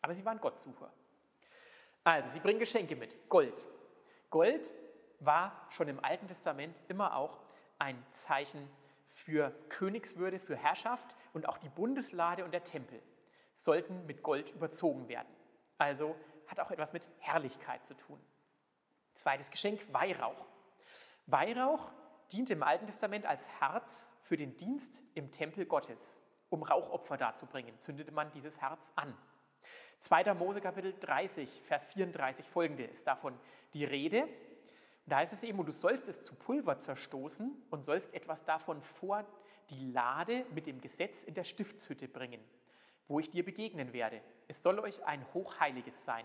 Aber 0.00 0.14
sie 0.14 0.24
waren 0.24 0.38
Gottsucher. 0.38 0.92
Also, 2.04 2.30
sie 2.30 2.38
bringen 2.38 2.60
Geschenke 2.60 2.94
mit. 2.94 3.28
Gold. 3.28 3.66
Gold 4.30 4.72
war 5.18 5.66
schon 5.70 5.88
im 5.88 5.98
Alten 6.04 6.28
Testament 6.28 6.80
immer 6.86 7.16
auch 7.16 7.40
ein 7.80 8.00
Zeichen 8.10 8.70
für 9.08 9.50
Königswürde, 9.68 10.38
für 10.38 10.54
Herrschaft 10.54 11.16
und 11.32 11.48
auch 11.48 11.58
die 11.58 11.68
Bundeslade 11.68 12.44
und 12.44 12.54
der 12.54 12.62
Tempel 12.62 13.02
sollten 13.54 14.06
mit 14.06 14.22
Gold 14.22 14.50
überzogen 14.50 15.08
werden. 15.08 15.34
Also 15.78 16.14
hat 16.46 16.60
auch 16.60 16.70
etwas 16.70 16.92
mit 16.92 17.08
Herrlichkeit 17.18 17.84
zu 17.84 17.94
tun. 17.94 18.20
Zweites 19.18 19.50
Geschenk, 19.50 19.80
Weihrauch. 19.92 20.46
Weihrauch 21.26 21.90
diente 22.30 22.52
im 22.52 22.62
Alten 22.62 22.86
Testament 22.86 23.26
als 23.26 23.48
Herz 23.60 24.12
für 24.22 24.36
den 24.36 24.56
Dienst 24.56 25.02
im 25.14 25.32
Tempel 25.32 25.66
Gottes. 25.66 26.22
Um 26.50 26.62
Rauchopfer 26.62 27.16
darzubringen, 27.16 27.80
zündete 27.80 28.12
man 28.12 28.30
dieses 28.30 28.60
Herz 28.60 28.92
an. 28.94 29.12
2. 29.98 30.34
Mose 30.34 30.60
Kapitel 30.60 30.94
30, 31.00 31.62
Vers 31.62 31.86
34 31.86 32.46
folgende 32.48 32.84
ist 32.84 33.08
davon 33.08 33.36
die 33.74 33.84
Rede. 33.84 34.22
Und 34.22 34.30
da 35.06 35.16
heißt 35.16 35.32
es 35.32 35.42
eben, 35.42 35.66
du 35.66 35.72
sollst 35.72 36.06
es 36.06 36.22
zu 36.22 36.36
Pulver 36.36 36.78
zerstoßen 36.78 37.64
und 37.70 37.84
sollst 37.84 38.14
etwas 38.14 38.44
davon 38.44 38.80
vor 38.82 39.26
die 39.70 39.90
Lade 39.90 40.46
mit 40.54 40.68
dem 40.68 40.80
Gesetz 40.80 41.24
in 41.24 41.34
der 41.34 41.42
Stiftshütte 41.42 42.06
bringen, 42.06 42.40
wo 43.08 43.18
ich 43.18 43.30
dir 43.30 43.44
begegnen 43.44 43.92
werde. 43.92 44.22
Es 44.46 44.62
soll 44.62 44.78
euch 44.78 45.04
ein 45.04 45.26
hochheiliges 45.34 46.04
sein. 46.04 46.24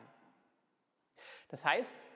Das 1.49 1.65
heißt, 1.65 2.07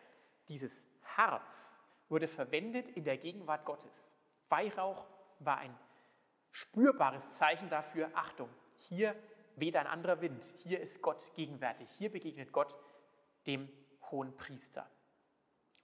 dieses 0.49 0.83
Herz 1.15 1.79
wurde 2.09 2.27
verwendet 2.27 2.87
in 2.89 3.03
der 3.03 3.17
Gegenwart 3.17 3.65
Gottes. 3.65 4.15
Weihrauch 4.49 5.07
war 5.39 5.57
ein 5.57 5.77
spürbares 6.51 7.31
Zeichen 7.31 7.69
dafür, 7.69 8.09
Achtung, 8.13 8.49
hier 8.77 9.15
weht 9.55 9.75
ein 9.75 9.87
anderer 9.87 10.21
Wind, 10.21 10.43
hier 10.57 10.79
ist 10.79 11.01
Gott 11.01 11.33
gegenwärtig, 11.35 11.89
hier 11.91 12.11
begegnet 12.11 12.51
Gott 12.51 12.75
dem 13.45 13.69
hohen 14.11 14.35
Priester. 14.37 14.89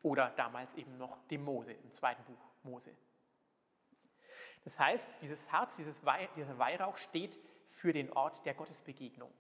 Oder 0.02 0.30
damals 0.32 0.76
eben 0.76 0.98
noch 0.98 1.26
dem 1.28 1.44
Mose 1.44 1.74
im 1.74 1.92
zweiten 1.92 2.24
Buch 2.24 2.52
Mose. 2.64 2.96
Das 4.64 4.80
heißt, 4.80 5.22
dieses 5.22 5.52
Herz, 5.52 5.78
dieses 5.78 6.06
Weih, 6.06 6.30
dieser 6.36 6.58
Weihrauch 6.58 6.98
steht 6.98 7.38
für 7.68 7.94
den 7.94 8.12
Ort 8.14 8.46
der 8.46 8.54
Gottesbegegnung. 8.54 9.34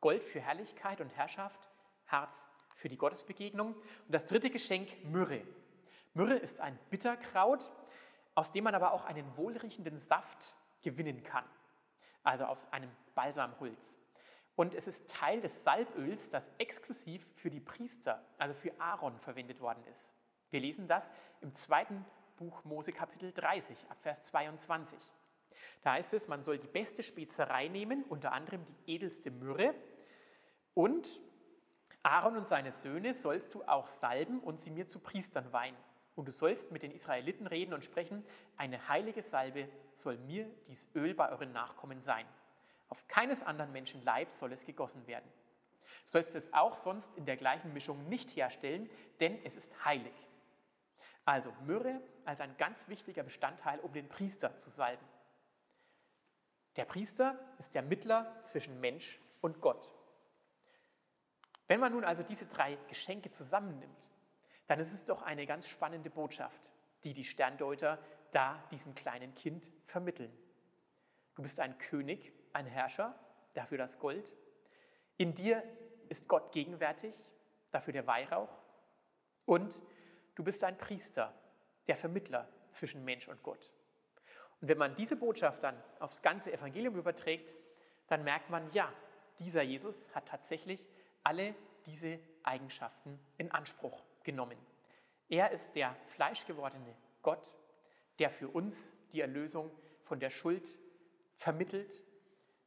Gold 0.00 0.24
für 0.24 0.40
Herrlichkeit 0.40 1.00
und 1.00 1.16
Herrschaft, 1.16 1.68
Herz 2.04 2.50
für 2.78 2.88
die 2.88 2.96
Gottesbegegnung. 2.96 3.74
Und 3.74 4.12
das 4.14 4.24
dritte 4.24 4.50
Geschenk, 4.50 4.88
Myrrhe. 5.04 5.42
Myrrhe 6.14 6.36
ist 6.36 6.60
ein 6.60 6.78
Bitterkraut, 6.90 7.70
aus 8.34 8.52
dem 8.52 8.64
man 8.64 8.74
aber 8.74 8.92
auch 8.92 9.04
einen 9.04 9.36
wohlriechenden 9.36 9.98
Saft 9.98 10.54
gewinnen 10.82 11.22
kann, 11.22 11.44
also 12.22 12.44
aus 12.44 12.72
einem 12.72 12.90
Balsamholz. 13.14 13.98
Und 14.54 14.74
es 14.74 14.86
ist 14.86 15.08
Teil 15.10 15.40
des 15.40 15.62
Salböls, 15.64 16.30
das 16.30 16.50
exklusiv 16.58 17.26
für 17.36 17.50
die 17.50 17.60
Priester, 17.60 18.24
also 18.38 18.54
für 18.54 18.72
Aaron 18.80 19.18
verwendet 19.18 19.60
worden 19.60 19.84
ist. 19.90 20.14
Wir 20.50 20.60
lesen 20.60 20.88
das 20.88 21.12
im 21.40 21.54
zweiten 21.54 22.04
Buch 22.36 22.64
Mose 22.64 22.92
Kapitel 22.92 23.32
30, 23.32 23.76
ab 23.88 23.98
Vers 24.00 24.22
22. 24.22 24.98
Da 25.82 25.92
heißt 25.92 26.14
es, 26.14 26.28
man 26.28 26.42
soll 26.42 26.58
die 26.58 26.68
beste 26.68 27.02
Spezerei 27.02 27.68
nehmen, 27.68 28.04
unter 28.04 28.32
anderem 28.32 28.64
die 28.66 28.92
edelste 28.94 29.30
Myrrhe. 29.30 29.74
Und 30.74 31.20
Aaron 32.02 32.36
und 32.36 32.48
seine 32.48 32.72
Söhne 32.72 33.14
sollst 33.14 33.54
du 33.54 33.62
auch 33.64 33.86
salben 33.86 34.40
und 34.40 34.60
sie 34.60 34.70
mir 34.70 34.88
zu 34.88 35.00
Priestern 35.00 35.52
weihen. 35.52 35.76
Und 36.14 36.26
du 36.26 36.32
sollst 36.32 36.72
mit 36.72 36.82
den 36.82 36.90
Israeliten 36.90 37.46
reden 37.46 37.74
und 37.74 37.84
sprechen, 37.84 38.24
eine 38.56 38.88
heilige 38.88 39.22
Salbe 39.22 39.68
soll 39.92 40.16
mir 40.18 40.50
dies 40.66 40.88
Öl 40.94 41.14
bei 41.14 41.30
euren 41.30 41.52
Nachkommen 41.52 42.00
sein. 42.00 42.26
Auf 42.88 43.06
keines 43.06 43.42
anderen 43.42 43.72
Menschen 43.72 44.02
Leib 44.02 44.32
soll 44.32 44.52
es 44.52 44.64
gegossen 44.64 45.06
werden. 45.06 45.30
Du 46.04 46.10
sollst 46.10 46.34
es 46.34 46.52
auch 46.52 46.74
sonst 46.74 47.14
in 47.16 47.26
der 47.26 47.36
gleichen 47.36 47.72
Mischung 47.72 48.08
nicht 48.08 48.34
herstellen, 48.34 48.88
denn 49.20 49.38
es 49.44 49.56
ist 49.56 49.84
heilig. 49.84 50.14
Also 51.24 51.52
Myrrhe 51.66 52.00
als 52.24 52.40
ein 52.40 52.56
ganz 52.56 52.88
wichtiger 52.88 53.22
Bestandteil, 53.22 53.78
um 53.80 53.92
den 53.92 54.08
Priester 54.08 54.56
zu 54.56 54.70
salben. 54.70 55.06
Der 56.76 56.84
Priester 56.84 57.38
ist 57.58 57.74
der 57.74 57.82
Mittler 57.82 58.42
zwischen 58.44 58.80
Mensch 58.80 59.20
und 59.40 59.60
Gott. 59.60 59.92
Wenn 61.68 61.80
man 61.80 61.92
nun 61.92 62.04
also 62.04 62.22
diese 62.22 62.46
drei 62.46 62.76
Geschenke 62.88 63.30
zusammennimmt, 63.30 64.10
dann 64.66 64.80
ist 64.80 64.92
es 64.92 65.04
doch 65.04 65.22
eine 65.22 65.46
ganz 65.46 65.68
spannende 65.68 66.10
Botschaft, 66.10 66.62
die 67.04 67.12
die 67.12 67.24
Sterndeuter 67.24 67.98
da 68.32 68.62
diesem 68.70 68.94
kleinen 68.94 69.34
Kind 69.34 69.70
vermitteln. 69.84 70.32
Du 71.34 71.42
bist 71.42 71.60
ein 71.60 71.78
König, 71.78 72.32
ein 72.52 72.66
Herrscher, 72.66 73.18
dafür 73.54 73.78
das 73.78 73.98
Gold. 73.98 74.32
In 75.18 75.34
dir 75.34 75.62
ist 76.08 76.26
Gott 76.26 76.52
gegenwärtig, 76.52 77.14
dafür 77.70 77.92
der 77.92 78.06
Weihrauch. 78.06 78.50
Und 79.44 79.80
du 80.34 80.42
bist 80.42 80.64
ein 80.64 80.76
Priester, 80.76 81.34
der 81.86 81.96
Vermittler 81.96 82.48
zwischen 82.70 83.04
Mensch 83.04 83.28
und 83.28 83.42
Gott. 83.42 83.72
Und 84.60 84.68
wenn 84.68 84.78
man 84.78 84.94
diese 84.96 85.16
Botschaft 85.16 85.62
dann 85.62 85.80
aufs 86.00 86.22
ganze 86.22 86.52
Evangelium 86.52 86.96
überträgt, 86.96 87.54
dann 88.08 88.24
merkt 88.24 88.50
man, 88.50 88.70
ja, 88.70 88.92
dieser 89.38 89.62
Jesus 89.62 90.08
hat 90.14 90.26
tatsächlich 90.28 90.88
alle 91.22 91.54
diese 91.86 92.18
Eigenschaften 92.42 93.18
in 93.36 93.50
Anspruch 93.50 94.04
genommen. 94.22 94.58
Er 95.28 95.50
ist 95.50 95.74
der 95.74 95.94
fleischgewordene 96.06 96.94
Gott, 97.22 97.54
der 98.18 98.30
für 98.30 98.48
uns 98.48 98.92
die 99.12 99.20
Erlösung 99.20 99.70
von 100.02 100.20
der 100.20 100.30
Schuld 100.30 100.74
vermittelt, 101.34 102.02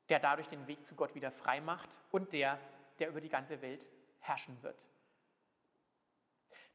der 0.09 0.19
dadurch 0.19 0.47
den 0.47 0.67
Weg 0.67 0.85
zu 0.85 0.95
Gott 0.95 1.15
wieder 1.15 1.31
frei 1.31 1.61
macht 1.61 1.97
und 2.11 2.33
der, 2.33 2.59
der 2.99 3.09
über 3.09 3.21
die 3.21 3.29
ganze 3.29 3.61
Welt 3.61 3.89
herrschen 4.19 4.61
wird. 4.61 4.87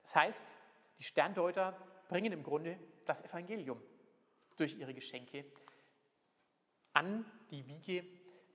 Das 0.02 0.16
heißt, 0.16 0.58
die 0.98 1.04
Sterndeuter 1.04 1.72
bringen 2.08 2.32
im 2.32 2.42
Grunde 2.42 2.78
das 3.04 3.22
Evangelium 3.22 3.80
durch 4.56 4.76
ihre 4.76 4.94
Geschenke 4.94 5.44
an 6.92 7.30
die 7.50 7.66
Wiege 7.66 8.06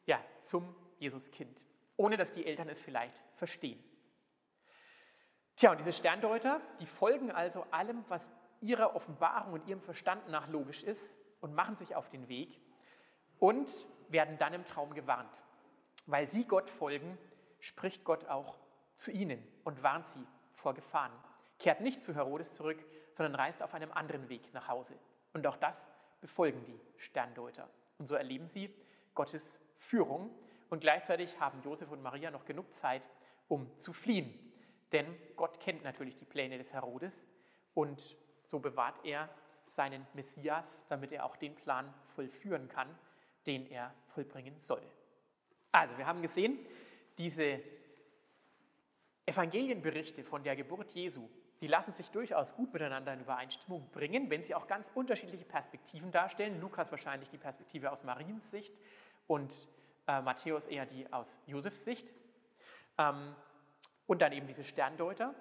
ja, 0.06 0.24
zum 0.42 0.76
Jesuskind, 0.98 1.66
ohne 2.02 2.18
dass 2.18 2.32
die 2.32 2.48
Eltern 2.48 2.68
es 2.68 2.80
vielleicht 2.80 3.22
verstehen. 3.36 3.80
Tja, 5.56 5.70
und 5.70 5.80
diese 5.80 5.94
Sterndeuter, 5.94 6.60
die 6.80 6.88
folgen 6.88 7.32
also 7.32 7.64
allem, 7.70 8.04
was 8.08 8.32
ihrer 8.60 8.96
Offenbarung 8.96 9.54
und 9.54 9.68
ihrem 9.68 9.82
Verstand 9.82 10.28
nach 10.28 10.48
logisch 10.48 10.82
ist 10.82 11.20
und 11.42 11.54
machen 11.54 11.76
sich 11.76 11.96
auf 11.96 12.10
den 12.10 12.28
Weg 12.28 12.60
und 13.38 13.70
werden 14.10 14.40
dann 14.40 14.56
im 14.56 14.66
Traum 14.66 14.96
gewarnt. 14.96 15.44
Weil 16.08 16.28
sie 16.28 16.46
Gott 16.46 16.72
folgen, 16.72 17.20
spricht 17.60 18.04
Gott 18.04 18.26
auch 18.26 18.58
zu 18.96 19.12
ihnen 19.12 19.48
und 19.64 19.84
warnt 19.84 20.08
sie 20.08 20.26
vor 20.54 20.74
Gefahren. 20.74 21.14
Kehrt 21.60 21.82
nicht 21.82 22.02
zu 22.02 22.16
Herodes 22.16 22.56
zurück, 22.56 22.84
sondern 23.12 23.36
reist 23.36 23.62
auf 23.62 23.76
einem 23.76 23.92
anderen 23.92 24.28
Weg 24.28 24.52
nach 24.56 24.68
Hause. 24.68 24.98
Und 25.34 25.46
auch 25.46 25.58
das 25.58 25.92
befolgen 26.20 26.66
die 26.66 26.80
Sterndeuter. 26.98 27.70
Und 28.00 28.08
so 28.08 28.16
erleben 28.16 28.48
sie 28.48 28.74
Gottes 29.14 29.62
Führung 29.78 30.32
und 30.72 30.80
gleichzeitig 30.82 31.40
haben 31.40 31.62
Josef 31.62 31.92
und 31.92 32.02
Maria 32.02 32.32
noch 32.32 32.46
genug 32.46 32.74
Zeit, 32.74 33.04
um 33.48 33.78
zu 33.78 33.94
fliehen 33.94 34.52
denn 34.92 35.16
Gott 35.36 35.60
kennt 35.60 35.84
natürlich 35.84 36.18
die 36.18 36.26
Pläne 36.26 36.58
des 36.58 36.74
Herodes 36.74 37.28
und 37.74 38.16
so 38.46 38.60
bewahrt 38.60 39.06
er 39.06 39.30
seinen 39.66 40.06
Messias, 40.14 40.86
damit 40.90 41.12
er 41.12 41.26
auch 41.26 41.38
den 41.38 41.56
Plan 41.56 41.94
vollführen 42.16 42.68
kann, 42.68 42.88
den 43.48 43.66
er 43.68 43.94
vollbringen 44.08 44.58
soll. 44.60 44.82
Also, 45.72 45.98
wir 45.98 46.06
haben 46.06 46.22
gesehen, 46.22 46.60
diese 47.18 47.62
Evangelienberichte 49.26 50.24
von 50.24 50.44
der 50.44 50.58
Geburt 50.58 50.92
Jesu, 50.92 51.30
die 51.62 51.68
lassen 51.68 51.94
sich 51.94 52.10
durchaus 52.10 52.56
gut 52.56 52.74
miteinander 52.74 53.14
in 53.14 53.22
Übereinstimmung 53.22 53.90
bringen, 53.92 54.30
wenn 54.30 54.44
sie 54.44 54.56
auch 54.56 54.68
ganz 54.68 54.92
unterschiedliche 54.94 55.46
Perspektiven 55.46 56.12
darstellen. 56.12 56.60
Lukas 56.60 56.92
wahrscheinlich 56.92 57.30
die 57.30 57.38
Perspektive 57.38 57.92
aus 57.92 58.04
Mariens 58.04 58.52
Sicht 58.52 58.74
und 59.28 59.70
äh, 60.12 60.22
Matthäus 60.22 60.68
eher 60.68 60.86
die 60.86 61.12
aus 61.12 61.40
Josefs 61.46 61.84
Sicht. 61.84 62.14
Ähm, 62.98 63.36
und 64.08 64.22
dann 64.22 64.34
eben 64.34 64.48
diese 64.48 64.64
Sterndeuter. 64.64 65.34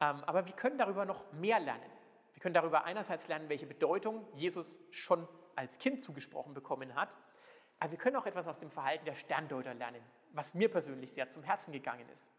Ähm, 0.00 0.22
aber 0.24 0.46
wir 0.46 0.52
können 0.52 0.78
darüber 0.78 1.04
noch 1.04 1.32
mehr 1.32 1.58
lernen. 1.58 1.90
Wir 2.34 2.40
können 2.40 2.54
darüber 2.54 2.84
einerseits 2.84 3.26
lernen, 3.28 3.48
welche 3.48 3.66
Bedeutung 3.66 4.26
Jesus 4.34 4.78
schon 4.90 5.26
als 5.56 5.78
Kind 5.78 6.04
zugesprochen 6.04 6.54
bekommen 6.54 6.94
hat. 6.94 7.16
Aber 7.80 7.90
wir 7.90 7.98
können 7.98 8.16
auch 8.16 8.26
etwas 8.26 8.46
aus 8.46 8.58
dem 8.58 8.70
Verhalten 8.70 9.04
der 9.06 9.14
Sterndeuter 9.14 9.74
lernen, 9.74 10.02
was 10.32 10.54
mir 10.54 10.70
persönlich 10.70 11.12
sehr 11.12 11.28
zum 11.28 11.42
Herzen 11.42 11.72
gegangen 11.72 12.08
ist. 12.10 12.30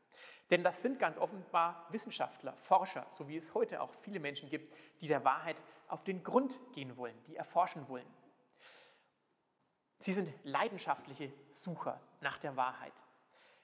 Denn 0.50 0.64
das 0.64 0.82
sind 0.82 1.00
ganz 1.00 1.18
offenbar 1.18 1.88
Wissenschaftler, 1.90 2.54
Forscher, 2.56 3.06
so 3.12 3.28
wie 3.28 3.36
es 3.36 3.54
heute 3.54 3.82
auch 3.82 3.94
viele 3.94 4.20
Menschen 4.20 4.50
gibt, 4.50 4.74
die 5.02 5.08
der 5.08 5.26
Wahrheit 5.26 5.62
auf 5.90 6.04
den 6.04 6.24
Grund 6.24 6.60
gehen 6.74 6.96
wollen, 6.96 7.16
die 7.28 7.36
erforschen 7.36 7.88
wollen. 7.90 8.08
Sie 10.00 10.14
sind 10.14 10.32
leidenschaftliche 10.44 11.32
Sucher 11.50 12.00
nach 12.22 12.38
der 12.38 12.56
Wahrheit 12.56 12.94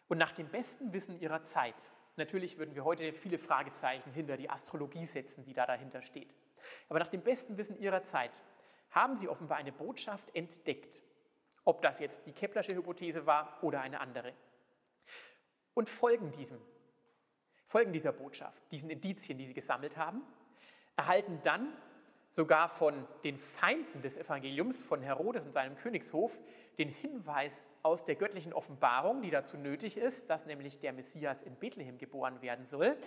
und 0.07 0.17
nach 0.17 0.31
dem 0.31 0.49
besten 0.49 0.93
Wissen 0.93 1.19
ihrer 1.19 1.43
Zeit 1.43 1.89
Natürlich 2.15 2.57
würden 2.57 2.75
wir 2.75 2.83
heute 2.83 3.11
viele 3.11 3.39
Fragezeichen 3.39 4.11
hinter 4.11 4.37
die 4.37 4.49
Astrologie 4.49 5.05
setzen, 5.05 5.43
die 5.45 5.53
da 5.53 5.65
dahinter 5.65 6.01
steht. 6.01 6.35
Aber 6.87 6.99
nach 6.99 7.07
dem 7.07 7.21
besten 7.21 7.57
Wissen 7.57 7.77
ihrer 7.79 8.03
Zeit 8.03 8.31
haben 8.91 9.15
sie 9.15 9.27
offenbar 9.27 9.57
eine 9.57 9.71
Botschaft 9.71 10.33
entdeckt, 10.35 11.01
ob 11.63 11.81
das 11.81 11.99
jetzt 11.99 12.27
die 12.27 12.31
Keplersche 12.31 12.75
Hypothese 12.75 13.25
war 13.25 13.57
oder 13.63 13.81
eine 13.81 13.99
andere. 13.99 14.33
Und 15.73 15.89
folgen 15.89 16.31
diesem. 16.31 16.61
folgen 17.65 17.91
dieser 17.91 18.11
Botschaft, 18.11 18.61
diesen 18.71 18.91
Indizien, 18.91 19.39
die 19.39 19.47
sie 19.47 19.55
gesammelt 19.55 19.97
haben, 19.97 20.21
erhalten 20.95 21.39
dann 21.41 21.75
sogar 22.33 22.67
von 22.67 23.07
den 23.23 23.37
Feinden 23.37 24.01
des 24.01 24.17
Evangeliums, 24.17 24.81
von 24.81 25.03
Herodes 25.03 25.45
und 25.45 25.53
seinem 25.53 25.75
Königshof, 25.75 26.39
den 26.79 26.89
Hinweis 26.89 27.67
aus 27.83 28.05
der 28.05 28.15
göttlichen 28.15 28.53
Offenbarung, 28.53 29.21
die 29.21 29.29
dazu 29.29 29.55
nötig 29.55 29.97
ist, 29.97 30.31
dass 30.31 30.47
nämlich 30.47 30.79
der 30.79 30.93
Messias 30.93 31.43
in 31.43 31.55
Bethlehem 31.55 31.99
geboren 31.99 32.41
werden 32.41 32.65
soll, 32.65 32.97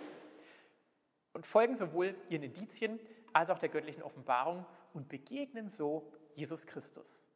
und 1.33 1.45
folgen 1.45 1.75
sowohl 1.75 2.15
ihren 2.29 2.41
Indizien 2.41 3.01
als 3.33 3.49
auch 3.49 3.59
der 3.59 3.67
göttlichen 3.67 4.01
Offenbarung 4.01 4.65
und 4.93 5.09
begegnen 5.09 5.67
so 5.67 6.09
Jesus 6.33 6.65
Christus 6.65 7.27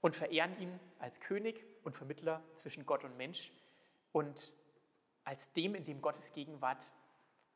und 0.00 0.16
verehren 0.16 0.58
ihn 0.58 0.80
als 0.98 1.20
König 1.20 1.64
und 1.84 1.96
Vermittler 1.96 2.42
zwischen 2.56 2.84
Gott 2.84 3.04
und 3.04 3.16
Mensch 3.16 3.52
und 4.10 4.52
als 5.22 5.52
dem, 5.52 5.76
in 5.76 5.84
dem 5.84 6.02
Gottes 6.02 6.32
Gegenwart 6.32 6.90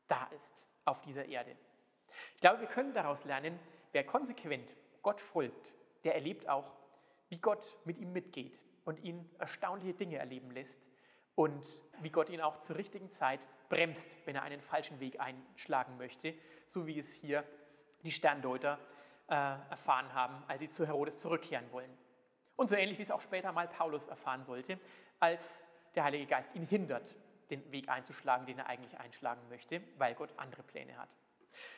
da 0.07 0.27
ist 0.27 0.69
auf 0.85 1.01
dieser 1.01 1.25
Erde. 1.25 1.57
Ich 2.35 2.41
glaube, 2.41 2.61
wir 2.61 2.67
können 2.67 2.93
daraus 2.93 3.25
lernen, 3.25 3.59
wer 3.91 4.03
konsequent 4.03 4.75
Gott 5.01 5.21
folgt, 5.21 5.73
der 6.03 6.15
erlebt 6.15 6.47
auch, 6.49 6.75
wie 7.29 7.39
Gott 7.39 7.75
mit 7.85 7.97
ihm 7.97 8.13
mitgeht 8.13 8.59
und 8.85 8.99
ihn 9.03 9.29
erstaunliche 9.37 9.93
Dinge 9.93 10.17
erleben 10.17 10.51
lässt 10.51 10.89
und 11.35 11.83
wie 11.99 12.09
Gott 12.09 12.29
ihn 12.29 12.41
auch 12.41 12.59
zur 12.59 12.77
richtigen 12.77 13.09
Zeit 13.09 13.47
bremst, 13.69 14.17
wenn 14.25 14.35
er 14.35 14.43
einen 14.43 14.61
falschen 14.61 14.99
Weg 14.99 15.19
einschlagen 15.19 15.97
möchte, 15.97 16.33
so 16.67 16.87
wie 16.87 16.97
es 16.97 17.13
hier 17.13 17.43
die 18.03 18.11
Sterndeuter 18.11 18.79
äh, 19.27 19.33
erfahren 19.33 20.13
haben, 20.13 20.43
als 20.47 20.61
sie 20.61 20.69
zu 20.69 20.85
Herodes 20.85 21.19
zurückkehren 21.19 21.71
wollen. 21.71 21.91
Und 22.55 22.69
so 22.69 22.75
ähnlich 22.75 22.97
wie 22.97 23.03
es 23.03 23.11
auch 23.11 23.21
später 23.21 23.51
mal 23.51 23.67
Paulus 23.67 24.07
erfahren 24.07 24.43
sollte, 24.43 24.79
als 25.19 25.61
der 25.95 26.03
Heilige 26.03 26.25
Geist 26.25 26.55
ihn 26.55 26.65
hindert, 26.65 27.15
den 27.49 27.71
Weg 27.71 27.89
einzuschlagen, 27.89 28.45
den 28.45 28.59
er 28.59 28.67
eigentlich 28.67 28.97
einschlagen 28.97 29.41
möchte, 29.49 29.81
weil 29.97 30.15
Gott 30.15 30.33
andere 30.37 30.63
Pläne 30.63 30.97
hat. 30.97 31.15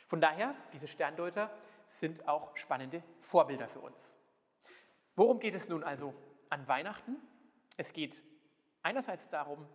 Von 0.06 0.20
daher, 0.20 0.54
diese 0.72 0.88
Sterndeuter 0.88 1.50
sind 1.86 2.28
auch 2.28 2.56
spannende 2.56 3.02
Vorbilder 3.20 3.68
für 3.68 3.80
uns. 3.80 4.18
Worum 5.16 5.40
geht 5.40 5.54
es 5.54 5.68
nun 5.68 5.84
also 5.84 6.14
an 6.48 6.66
Weihnachten? 6.68 7.16
Es 7.76 7.92
geht 7.92 8.22
einerseits 8.82 9.28
darum, 9.28 9.66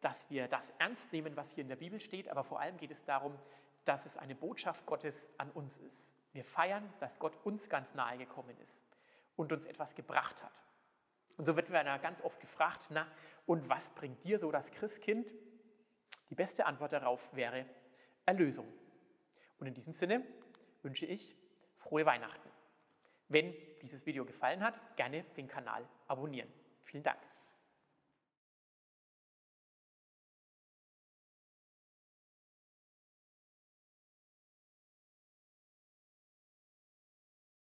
dass 0.00 0.28
wir 0.30 0.48
das 0.48 0.72
ernst 0.78 1.12
nehmen, 1.12 1.36
was 1.36 1.52
hier 1.52 1.62
in 1.62 1.68
der 1.68 1.76
Bibel 1.76 1.98
steht, 1.98 2.28
aber 2.28 2.44
vor 2.44 2.60
allem 2.60 2.76
geht 2.76 2.90
es 2.90 3.04
darum, 3.04 3.38
dass 3.84 4.06
es 4.06 4.16
eine 4.16 4.34
Botschaft 4.34 4.86
Gottes 4.86 5.30
an 5.38 5.50
uns 5.50 5.78
ist. 5.78 6.14
Wir 6.32 6.44
feiern, 6.44 6.92
dass 7.00 7.18
Gott 7.18 7.36
uns 7.44 7.68
ganz 7.68 7.94
nahe 7.94 8.18
gekommen 8.18 8.56
ist 8.58 8.84
und 9.36 9.52
uns 9.52 9.66
etwas 9.66 9.94
gebracht 9.94 10.42
hat. 10.42 10.62
Und 11.36 11.46
so 11.46 11.56
wird 11.56 11.70
mir 11.70 11.82
ganz 11.98 12.22
oft 12.22 12.40
gefragt, 12.40 12.88
na, 12.90 13.06
und 13.46 13.68
was 13.68 13.90
bringt 13.90 14.22
dir 14.24 14.38
so 14.38 14.50
das 14.50 14.72
Christkind? 14.72 15.34
Die 16.30 16.34
beste 16.34 16.66
Antwort 16.66 16.92
darauf 16.92 17.34
wäre 17.34 17.66
Erlösung. 18.24 18.72
Und 19.58 19.66
in 19.66 19.74
diesem 19.74 19.92
Sinne 19.92 20.24
wünsche 20.82 21.06
ich 21.06 21.36
frohe 21.76 22.04
Weihnachten. 22.06 22.48
Wenn 23.28 23.54
dieses 23.82 24.06
Video 24.06 24.24
gefallen 24.24 24.62
hat, 24.62 24.78
gerne 24.96 25.24
den 25.36 25.48
Kanal 25.48 25.88
abonnieren. 26.06 26.52
Vielen 26.82 27.02
Dank. 27.02 27.18